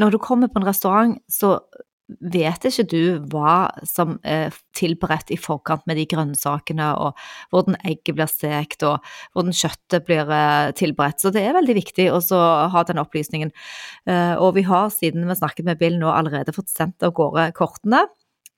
[0.00, 1.58] når du kommer på en restaurant, så
[2.06, 3.00] vet ikke du
[3.32, 7.16] hva som er tilberedt i forkant med de grønnsakene, og
[7.50, 9.02] hvordan egget blir stekt, og
[9.34, 11.22] hvordan kjøttet blir eh, tilberedt.
[11.22, 12.20] Så det er veldig viktig å
[12.72, 13.50] ha den opplysningen.
[14.06, 17.50] Eh, og vi har, siden vi snakket med Bill, nå allerede fått sendt av gårde
[17.58, 18.06] kortene.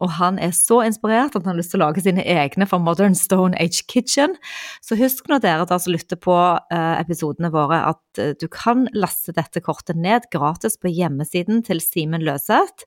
[0.05, 2.82] Og han er så inspirert at han har lyst til å lage sine egne for
[2.82, 4.36] Modern Stone Age Kitchen.
[4.84, 9.34] Så husk når dere som lytter på eh, episodene våre, at eh, du kan laste
[9.34, 12.86] dette kortet ned gratis på hjemmesiden til Simen Løseth,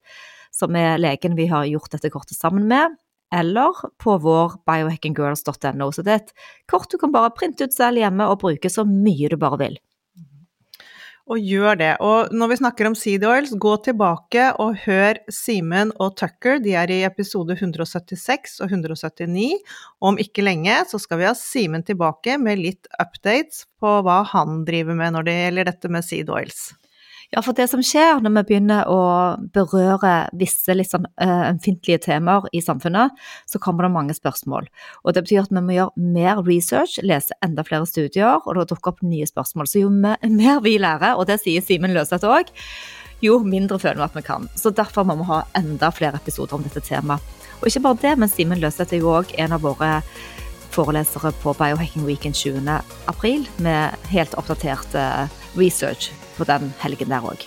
[0.54, 2.98] som er legen vi har gjort dette kortet sammen med.
[3.32, 5.92] Eller på vår biohackinggirls.no.
[5.96, 6.34] Så det er et
[6.70, 9.80] kort du kan bare printe ut selv hjemme og bruke så mye du bare vil
[11.32, 11.92] og gjør det.
[12.04, 16.76] Og når vi snakker om seed oils, gå tilbake og hør Simen og Tucker, de
[16.78, 19.62] er i episode 176 og 179.
[20.04, 24.64] Om ikke lenge så skal vi ha Simen tilbake med litt updates på hva han
[24.68, 26.72] driver med når det gjelder dette med seed oils.
[27.32, 29.04] Ja, for det som skjer når vi begynner å
[29.56, 33.16] berøre visse litt sånn uh, ømfintlige temaer i samfunnet,
[33.48, 34.68] så kommer det mange spørsmål.
[35.06, 38.66] Og det betyr at vi må gjøre mer research, lese enda flere studier, og det
[38.74, 39.70] dukker opp nye spørsmål.
[39.72, 42.52] Så jo mer vi lærer, og det sier Simen Løseth òg,
[43.24, 44.50] jo mindre føler vi at vi kan.
[44.60, 47.24] Så derfor må vi ha enda flere episoder om dette temaet.
[47.62, 50.02] Og ikke bare det, men Simen Løseth er jo òg en av våre
[50.76, 52.68] forelesere på Biohacking Weekend 20.
[53.08, 56.12] april med helt oppdaterte research
[56.42, 57.46] på den helgen der òg.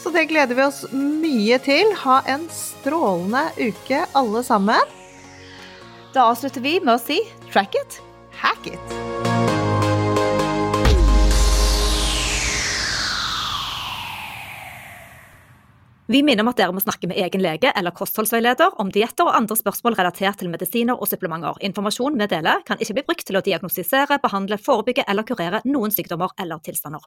[0.00, 1.92] Så det gleder vi oss mye til.
[2.04, 4.96] Ha en strålende uke, alle sammen.
[6.14, 7.20] Da avslutter vi med å si
[7.52, 8.00] track it,
[8.40, 8.96] hack it.
[16.10, 19.36] Vi minner om at dere må snakke med egen lege eller kostholdsveileder om dietter og
[19.38, 21.60] andre spørsmål relatert til medisiner og supplementer.
[21.68, 25.94] Informasjon vi deler kan ikke bli brukt til å diagnostisere, behandle, forebygge eller kurere noen
[25.94, 27.04] sykdommer eller tilstander.